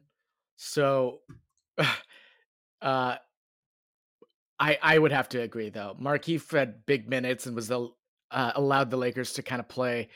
[0.57, 1.21] So
[2.81, 3.15] uh
[4.61, 5.97] I I would have to agree though.
[5.99, 7.89] Markieff had big minutes and was the
[8.29, 10.07] uh, allowed the Lakers to kind of play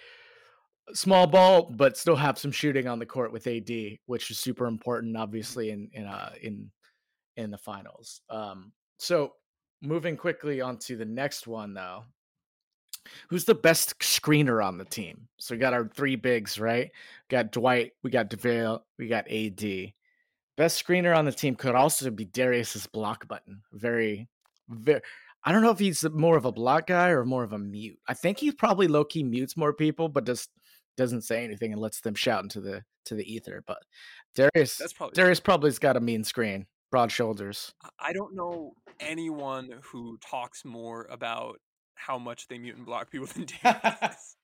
[0.94, 4.68] small ball but still have some shooting on the court with AD, which is super
[4.68, 6.72] important obviously in in uh in
[7.36, 8.22] in the finals.
[8.30, 9.34] Um so
[9.82, 12.04] moving quickly on to the next one though
[13.30, 15.28] who's the best screener on the team?
[15.38, 16.92] So we got our three bigs, right?
[17.30, 19.94] We got Dwight, we got JaVale, we got AD.
[20.58, 23.62] Best screener on the team could also be Darius's block button.
[23.74, 24.30] Very,
[24.70, 25.02] very.
[25.44, 28.00] I don't know if he's more of a block guy or more of a mute.
[28.08, 30.50] I think he probably low key mutes more people, but just
[30.98, 33.64] doesn't say anything and lets them shout into the to the ether.
[33.66, 33.80] But
[34.36, 37.74] Darius, That's probably Darius probably's got a mean screen, broad shoulders.
[38.00, 41.60] I don't know anyone who talks more about
[41.96, 44.36] how much they mute and block people than Darius.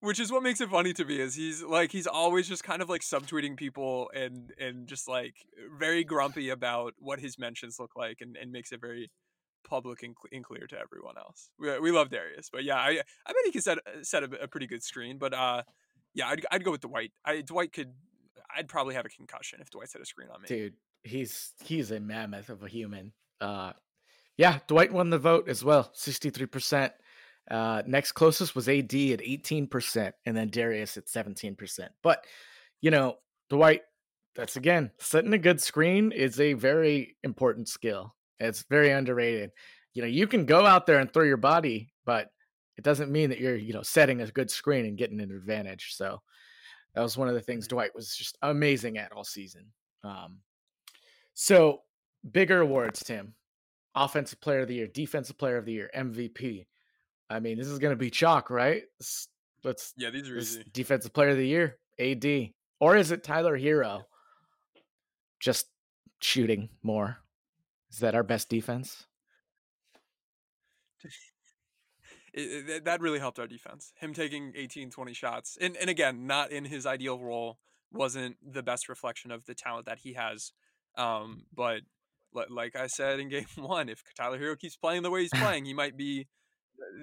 [0.00, 2.82] Which is what makes it funny to me is he's like he's always just kind
[2.82, 5.34] of like subtweeting people and and just like
[5.78, 9.10] very grumpy about what his mentions look like and, and makes it very
[9.64, 11.50] public and, cl- and clear to everyone else.
[11.58, 14.48] We, we love Darius, but yeah, I I bet he could set set a, a
[14.48, 15.18] pretty good screen.
[15.18, 15.62] But uh,
[16.14, 17.12] yeah, I'd I'd go with Dwight.
[17.24, 17.92] I Dwight could.
[18.54, 20.48] I'd probably have a concussion if Dwight set a screen on me.
[20.48, 23.72] dude he's he's a mammoth of a human uh
[24.36, 26.90] yeah dwight won the vote as well 63%
[27.50, 32.24] uh next closest was ad at 18% and then darius at 17% but
[32.80, 33.16] you know
[33.48, 33.82] dwight
[34.36, 38.14] that's again setting a good screen is a very important skill.
[38.38, 39.50] It's very underrated.
[39.94, 42.28] You know you can go out there and throw your body but
[42.76, 45.94] it doesn't mean that you're you know setting a good screen and getting an advantage.
[45.94, 46.20] So
[46.94, 49.66] that was one of the things dwight was just amazing at all season.
[50.04, 50.38] Um
[51.34, 51.80] so
[52.30, 53.34] bigger awards, Tim.
[53.94, 56.66] Offensive player of the year, defensive player of the year, MVP.
[57.28, 58.82] I mean, this is gonna be chalk, right?
[59.00, 59.28] Let's,
[59.64, 60.64] let's Yeah, these are easy.
[60.72, 62.50] defensive player of the year, AD.
[62.80, 64.04] Or is it Tyler Herro?
[65.40, 65.66] Just
[66.20, 67.18] shooting more.
[67.90, 69.06] Is that our best defense?
[71.04, 73.92] it, it- that really helped our defense.
[73.96, 77.58] Him taking 18, 20 shots, and and again, not in his ideal role,
[77.92, 80.52] wasn't the best reflection of the talent that he has.
[80.96, 81.80] Um, but
[82.50, 85.64] like I said in game one, if Tyler Herro keeps playing the way he's playing,
[85.64, 86.26] he might be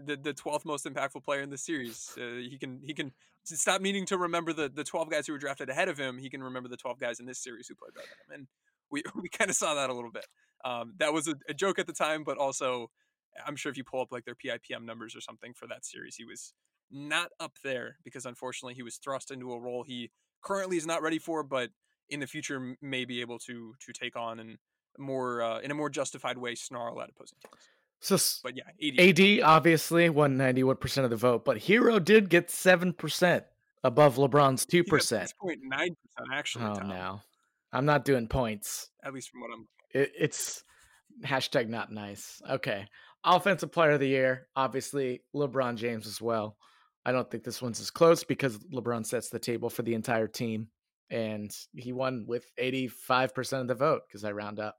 [0.05, 2.11] the the twelfth most impactful player in the series.
[2.17, 3.11] Uh, he can he can
[3.43, 6.17] stop needing to remember the the twelve guys who were drafted ahead of him.
[6.17, 8.47] He can remember the twelve guys in this series who played better than him, and
[8.89, 10.26] we we kind of saw that a little bit.
[10.65, 12.89] Um, that was a, a joke at the time, but also
[13.45, 16.15] I'm sure if you pull up like their PIPM numbers or something for that series,
[16.15, 16.53] he was
[16.91, 20.11] not up there because unfortunately he was thrust into a role he
[20.41, 21.69] currently is not ready for, but
[22.09, 24.57] in the future may be able to to take on and
[24.97, 27.69] more uh, in a more justified way snarl at opposing teams.
[28.04, 29.41] So But yeah, 80.
[29.41, 33.43] AD obviously won 91% of the vote, but Herro did get 7%
[33.82, 35.34] above LeBron's 2%.
[35.39, 36.66] Point nine percent actually.
[36.66, 37.22] Oh Tom, no.
[37.72, 38.89] I'm not doing points.
[39.04, 39.68] At least from what I'm.
[39.93, 40.66] It, it's
[41.26, 42.41] hashtag not nice.
[42.49, 42.88] Okay.
[43.24, 46.58] Offensive player of the year, obviously LeBron James as well.
[47.06, 50.28] I don't think this one's as close because LeBron sets the table for the entire
[50.28, 50.68] team.
[51.10, 54.76] And he won with 85% of the vote because I round up.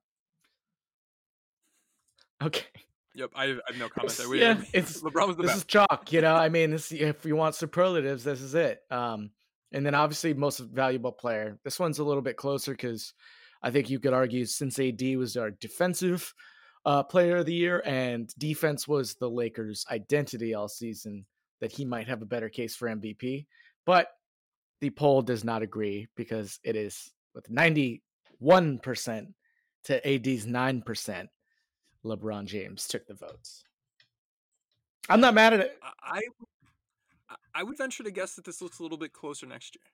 [2.42, 2.66] Okay.
[3.14, 4.28] Yep, I have, I have no comment there.
[4.28, 5.58] We, yeah, it's LeBron was the this best.
[5.58, 6.12] is chalk.
[6.12, 8.80] You know, I mean, this, if you want superlatives, this is it.
[8.90, 9.30] Um,
[9.72, 11.58] and then obviously most valuable player.
[11.64, 13.12] This one's a little bit closer because
[13.62, 16.34] I think you could argue since AD was our defensive
[16.84, 21.24] uh, player of the year and defense was the Lakers' identity all season,
[21.60, 23.46] that he might have a better case for MVP.
[23.86, 24.08] But
[24.80, 28.00] the poll does not agree because it is with 91%
[29.84, 31.26] to AD's 9%.
[32.04, 33.64] LeBron James took the votes.
[35.08, 35.78] I'm not mad at it.
[36.02, 36.20] I
[37.54, 39.84] I- would venture to guess that this looks a little bit closer next year.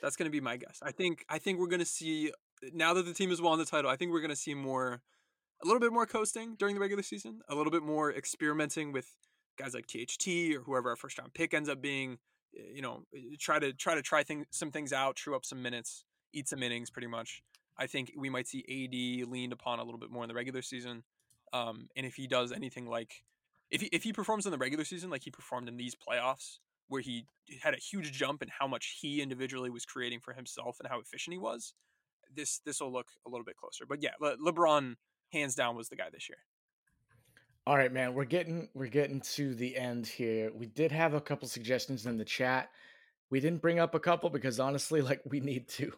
[0.00, 0.80] That's going to be my guess.
[0.82, 2.32] I think I think we're going to see
[2.72, 3.90] now that the team has won the title.
[3.90, 5.00] I think we're going to see more,
[5.62, 9.08] a little bit more coasting during the regular season, a little bit more experimenting with
[9.58, 12.18] guys like THT or whoever our first round pick ends up being.
[12.52, 13.04] You know,
[13.38, 16.04] try to try to try thing, some things out, true up some minutes,
[16.34, 17.42] eat some innings, pretty much.
[17.78, 20.62] I think we might see AD leaned upon a little bit more in the regular
[20.62, 21.02] season.
[21.52, 23.24] Um, and if he does anything like
[23.70, 26.58] if he if he performs in the regular season like he performed in these playoffs,
[26.88, 27.26] where he
[27.62, 31.00] had a huge jump in how much he individually was creating for himself and how
[31.00, 31.74] efficient he was,
[32.34, 33.84] this this will look a little bit closer.
[33.86, 34.96] But yeah, Le- LeBron
[35.32, 36.38] hands down was the guy this year.
[37.66, 40.50] All right, man, we're getting we're getting to the end here.
[40.54, 42.70] We did have a couple suggestions in the chat.
[43.32, 45.90] We didn't bring up a couple because honestly, like we need to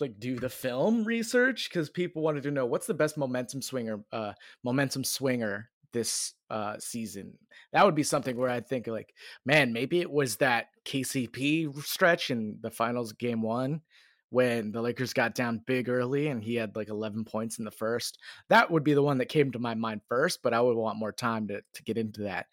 [0.00, 4.00] like do the film research because people wanted to know what's the best momentum swinger,
[4.10, 4.32] uh,
[4.64, 7.34] momentum swinger this uh season.
[7.74, 9.14] That would be something where i'd think like,
[9.44, 13.82] man, maybe it was that KCP stretch in the finals game one
[14.30, 17.70] when the Lakers got down big early and he had like 11 points in the
[17.70, 18.18] first.
[18.48, 20.98] That would be the one that came to my mind first, but I would want
[20.98, 22.46] more time to to get into that.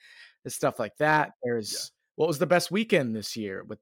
[0.44, 1.32] There's stuff like that.
[1.42, 3.80] There's what was the best weekend this year with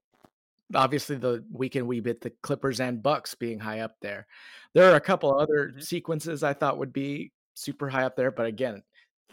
[0.74, 4.26] obviously the weekend we bit the Clippers and Bucks being high up there.
[4.74, 5.82] There are a couple other Mhm.
[5.82, 8.82] sequences I thought would be super high up there, but again,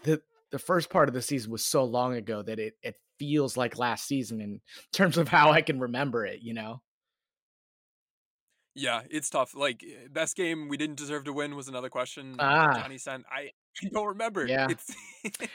[0.04, 0.22] the
[0.52, 3.78] the first part of the season was so long ago that it it feels like
[3.78, 4.62] last season in
[4.92, 6.82] terms of how I can remember it, you know.
[8.74, 9.54] Yeah, it's tough.
[9.56, 12.36] Like eh, best game we didn't deserve to win was another question.
[12.40, 12.74] Ah.
[12.74, 13.26] Johnny sent.
[13.30, 13.52] I,
[13.84, 14.46] I don't remember.
[14.48, 14.68] Yeah.
[14.70, 14.94] It's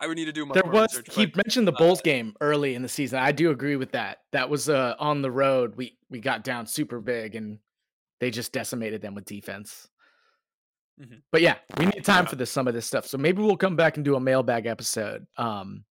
[0.00, 1.14] I would need to do much There more was research.
[1.14, 3.18] he but mentioned the uh, Bulls game early in the season.
[3.18, 4.18] I do agree with that.
[4.32, 5.74] That was uh on the road.
[5.76, 7.58] We we got down super big and
[8.20, 9.88] they just decimated them with defense.
[11.00, 11.22] Mhm.
[11.32, 12.30] But yeah, we need time Yeah.
[12.30, 13.06] for this some of this stuff.
[13.06, 15.26] So maybe we'll come back and do a mailbag episode.
[15.36, 15.84] Um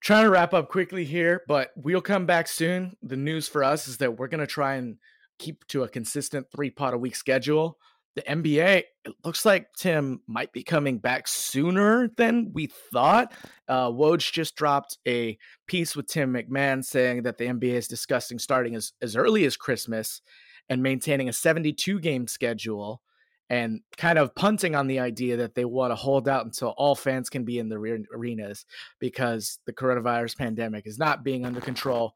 [0.00, 2.96] trying to wrap up quickly here, but we'll come back soon.
[3.02, 4.96] The news for us is that we're going to try and
[5.40, 7.78] keep to a consistent 3 pot a week schedule.
[8.16, 13.32] The NBA, it looks like Tim might be coming back sooner than we thought.
[13.68, 18.38] Uh, Woj just dropped a piece with Tim MacMahon saying that the NBA is discussing
[18.38, 20.22] starting as, as early as Christmas
[20.68, 23.00] and maintaining a 72 game schedule
[23.48, 26.94] and kind of punting on the idea that they want to hold out until all
[26.94, 28.64] fans can be in the re- arenas
[28.98, 32.14] because the coronavirus pandemic is not being under control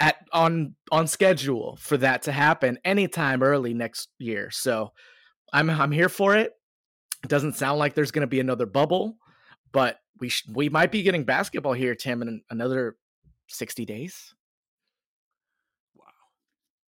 [0.00, 4.50] at on on schedule for that to happen anytime early next year.
[4.50, 4.92] So
[5.52, 6.52] I'm I'm here for it.
[7.22, 9.18] It doesn't sound like there's going to be another bubble,
[9.72, 12.96] but we sh- we might be getting basketball here, Tim, in another
[13.48, 14.34] 60 days.
[15.94, 16.06] Wow,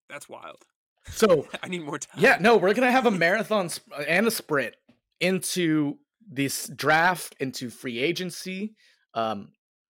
[0.08, 0.62] that's wild.
[1.10, 2.22] So I need more time.
[2.22, 4.74] yeah, no, we're gonna have a marathon sp- and a sprint
[5.20, 8.74] into this draft, into free agency.
[9.14, 9.48] Um,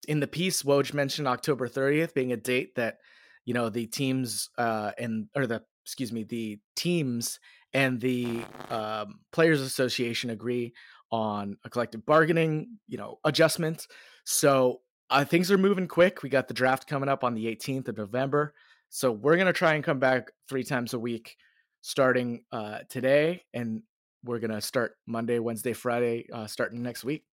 [0.09, 2.99] in the piece, Woj mentioned October 30th being a date that
[3.45, 7.41] you know the teams uh, and or the excuse me the teams
[7.75, 10.73] and the um, players association agree
[11.11, 13.87] on a collective bargaining you know adjustment.
[14.25, 14.81] So
[15.11, 16.23] uh, things are moving quick.
[16.23, 18.55] We got the draft coming up on the 18th of November.
[18.89, 21.37] So we're gonna try and come back three times a week,
[21.81, 23.83] starting uh, today, and
[24.25, 27.25] we're gonna start Monday, Wednesday, Friday, uh, starting next week.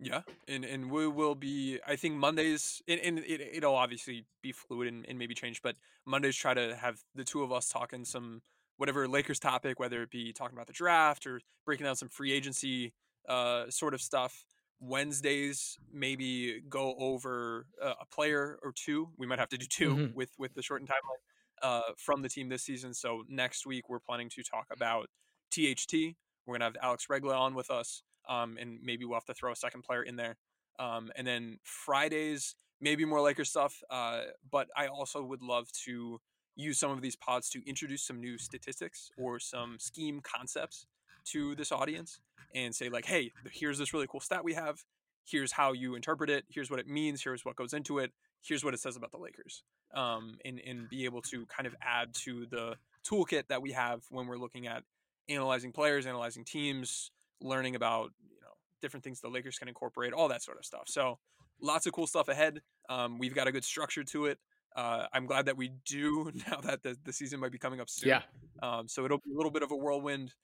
[0.00, 1.78] Yeah, and and we will be.
[1.86, 5.76] I think Mondays, and, and it it'll obviously be fluid and, and maybe change, but
[6.04, 8.42] Mondays try to have the two of us talking some
[8.76, 12.32] whatever Lakers topic, whether it be talking about the draft or breaking down some free
[12.32, 12.92] agency
[13.28, 14.44] uh sort of stuff.
[14.80, 19.08] Wednesdays maybe go over uh, a player or two.
[19.16, 20.14] We might have to do 2 Mhm.
[20.14, 21.22] with with the shortened timeline
[21.62, 22.92] uh, from the team this season.
[22.94, 25.08] So next week we're planning to talk about
[25.52, 26.16] THT.
[26.46, 29.52] We're gonna have Alex Regla on with us, um, and maybe we'll have to throw
[29.52, 30.36] a second player in there.
[30.78, 33.82] Um, and then Fridays, maybe more Lakers stuff.
[33.90, 36.20] Uh, but I also would love to
[36.56, 40.86] use some of these pods to introduce some new statistics or some scheme concepts
[41.26, 42.20] to this audience
[42.54, 44.84] and say like, hey, here's this really cool stat we have.
[45.26, 46.44] Here's how you interpret it.
[46.48, 47.22] Here's what it means.
[47.22, 48.12] Here's what goes into it.
[48.42, 49.62] Here's what it says about the Lakers.
[49.94, 52.74] Um, and and be able to kind of add to the
[53.08, 54.82] toolkit that we have when we're looking at
[55.28, 57.10] analyzing players, analyzing teams,
[57.44, 60.84] learning about you know different things the Lakers can incorporate, all that sort of stuff.
[60.86, 61.18] So
[61.60, 62.60] lots of cool stuff ahead.
[62.88, 64.38] Um, we've got a good structure to it.
[64.74, 67.88] Uh, I'm glad that we do now that the, the season might be coming up
[67.88, 68.08] soon.
[68.08, 68.22] Yeah.
[68.62, 70.34] Um, so it'll be a little bit of a whirlwind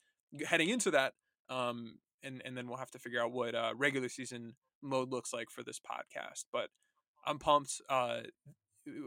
[0.47, 1.15] heading into that.
[1.49, 5.33] Um, and, and then we'll have to figure out what uh, regular season mode looks
[5.33, 6.45] like for this podcast.
[6.53, 6.69] But
[7.27, 7.81] I'm pumped.
[7.89, 8.21] Uh,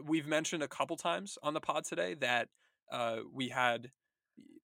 [0.04, 2.48] we've mentioned a couple times on the pod today that
[2.92, 3.90] uh, we had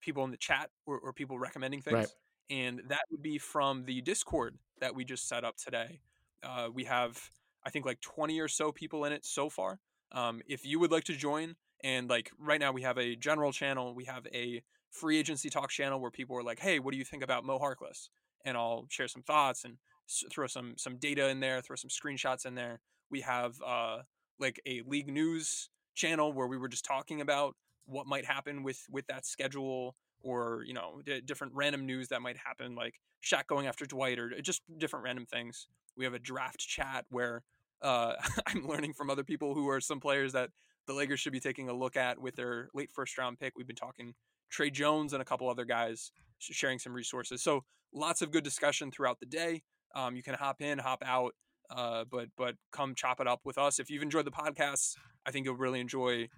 [0.01, 1.95] people in the chat or, or people recommending things.
[1.95, 2.07] Right.
[2.51, 6.01] And that would be from the Discord that we just set up today.
[6.43, 7.19] Uh, we have,
[7.65, 9.79] I think, like 20 or so people in it so far.
[10.11, 13.53] Um, if you would like to join, and like right now we have a general
[13.53, 16.97] channel, we have a free agency talk channel where people are like, "Hey, what do
[16.97, 18.09] you think about Mo Harkless?"
[18.45, 19.77] And I'll share some thoughts and
[20.09, 22.81] s- throw some some data in there, throw some screenshots in there.
[23.09, 24.03] We have uh,
[24.39, 28.85] like a league news channel where we were just talking about what might happen with
[28.89, 33.47] with that schedule or you know d- different random news that might happen like Shaq
[33.47, 35.67] going after Dwight or just different random things.
[35.95, 37.43] We have a draft chat where
[37.81, 38.13] uh,
[38.47, 40.49] I'm learning from other people who are some players that
[40.87, 43.53] the Lakers should be taking a look at with their late first round pick.
[43.55, 44.13] We've been talking
[44.49, 47.43] Tre Jones and a couple other guys sharing some resources.
[47.43, 47.63] So
[47.93, 49.61] lots of good discussion throughout the day.
[49.95, 51.33] Um, you can hop in, hop out,
[51.69, 53.79] uh, but but come chop it up with us.
[53.79, 54.95] If you've enjoyed the podcast,
[55.25, 56.29] I think you'll really enjoy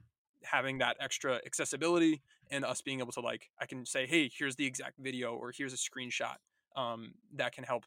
[0.45, 2.21] having that extra accessibility
[2.51, 5.51] and us being able to like I can say, hey, here's the exact video or
[5.55, 6.35] here's a screenshot
[6.75, 7.85] um, that can help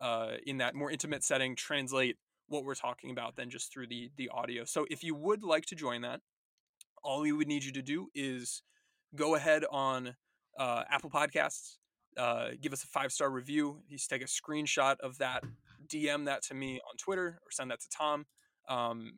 [0.00, 2.16] uh, in that more intimate setting translate
[2.48, 4.64] what we're talking about than just through the the audio.
[4.64, 6.20] So if you would like to join that,
[7.02, 8.62] all we would need you to do is
[9.14, 10.16] go ahead on
[10.58, 11.76] uh, Apple Podcasts,
[12.16, 13.82] uh, give us a five star review.
[13.90, 15.44] Just take a screenshot of that,
[15.86, 18.26] DM that to me on Twitter or send that to Tom.
[18.68, 19.14] Um,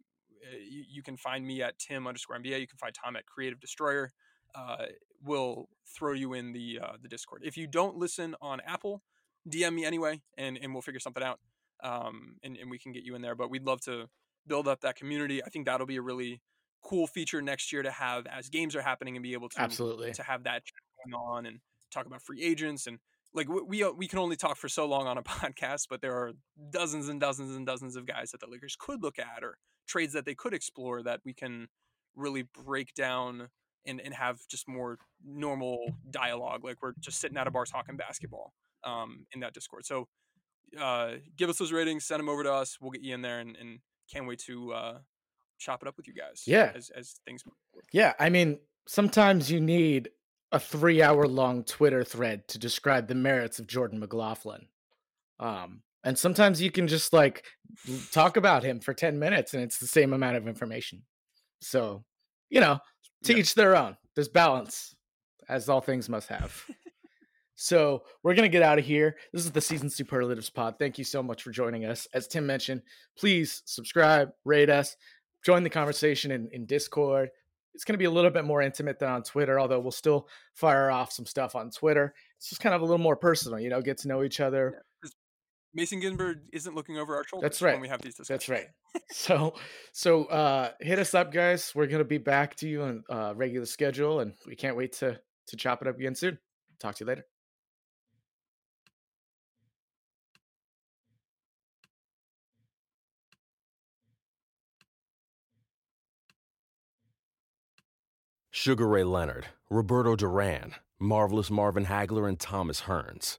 [0.52, 2.60] you, you, can find me at Tim underscore MBA.
[2.60, 4.12] You can find Tom at Creative Destroyer.
[4.54, 4.86] Uh,
[5.22, 7.42] we'll throw you in the uh, the Discord.
[7.44, 9.02] If you don't listen on Apple,
[9.48, 11.40] DM me anyway, and and we'll figure something out.
[11.82, 13.34] Um, and, and we can get you in there.
[13.34, 14.08] But we'd love to
[14.46, 15.42] build up that community.
[15.44, 16.40] I think that'll be a really
[16.82, 20.12] cool feature next year to have as games are happening and be able to absolutely
[20.12, 20.62] to have that
[21.04, 22.98] going on and talk about free agents and
[23.34, 26.14] like we uh, we can only talk for so long on a podcast, but there
[26.14, 26.32] are
[26.70, 30.12] dozens and dozens and dozens of guys that the Lakers could look at or trades
[30.12, 31.68] that they could explore that we can
[32.16, 33.48] really break down
[33.86, 36.64] and, and have just more normal dialogue.
[36.64, 38.52] Like we're just sitting at a bar talking basketball
[38.84, 39.84] um, in that Discord.
[39.84, 40.08] So
[40.80, 42.78] uh, give us those ratings, send them over to us.
[42.80, 43.78] We'll get you in there and, and
[44.12, 44.98] can't wait to uh,
[45.58, 46.44] chop it up with you guys.
[46.46, 46.72] Yeah.
[46.74, 47.42] As, as things.
[47.92, 48.14] Yeah.
[48.18, 50.10] I mean, sometimes you need
[50.52, 54.68] a three hour long Twitter thread to describe the merits of Jordan McLaughlin.
[55.40, 57.44] Um, and sometimes you can just like
[58.12, 61.02] talk about him for 10 minutes and it's the same amount of information.
[61.60, 62.04] So,
[62.50, 62.78] you know,
[63.24, 63.38] to yeah.
[63.38, 63.96] each their own.
[64.14, 64.94] There's balance,
[65.48, 66.62] as all things must have.
[67.54, 69.16] so we're gonna get out of here.
[69.32, 70.76] This is the season superlatives pod.
[70.78, 72.06] Thank you so much for joining us.
[72.12, 72.82] As Tim mentioned,
[73.18, 74.96] please subscribe, rate us,
[75.44, 77.30] join the conversation in, in Discord.
[77.74, 80.28] It's going to be a little bit more intimate than on Twitter, although we'll still
[80.52, 82.14] fire off some stuff on Twitter.
[82.36, 84.84] It's just kind of a little more personal, you know, get to know each other.
[85.74, 87.74] Yeah, Mason Ginsberg isn't looking over our shoulders That's right.
[87.74, 88.46] when we have these discussions.
[88.46, 88.66] That's right.
[89.10, 89.54] so,
[89.92, 91.72] so uh, hit us up, guys.
[91.74, 94.92] We're going to be back to you on uh, regular schedule, and we can't wait
[94.94, 96.38] to to chop it up again soon.
[96.80, 97.26] Talk to you later.
[108.50, 113.38] Sugar Ray Leonard, Roberto Duran, Marvelous Marvin Hagler, and Thomas Hearns.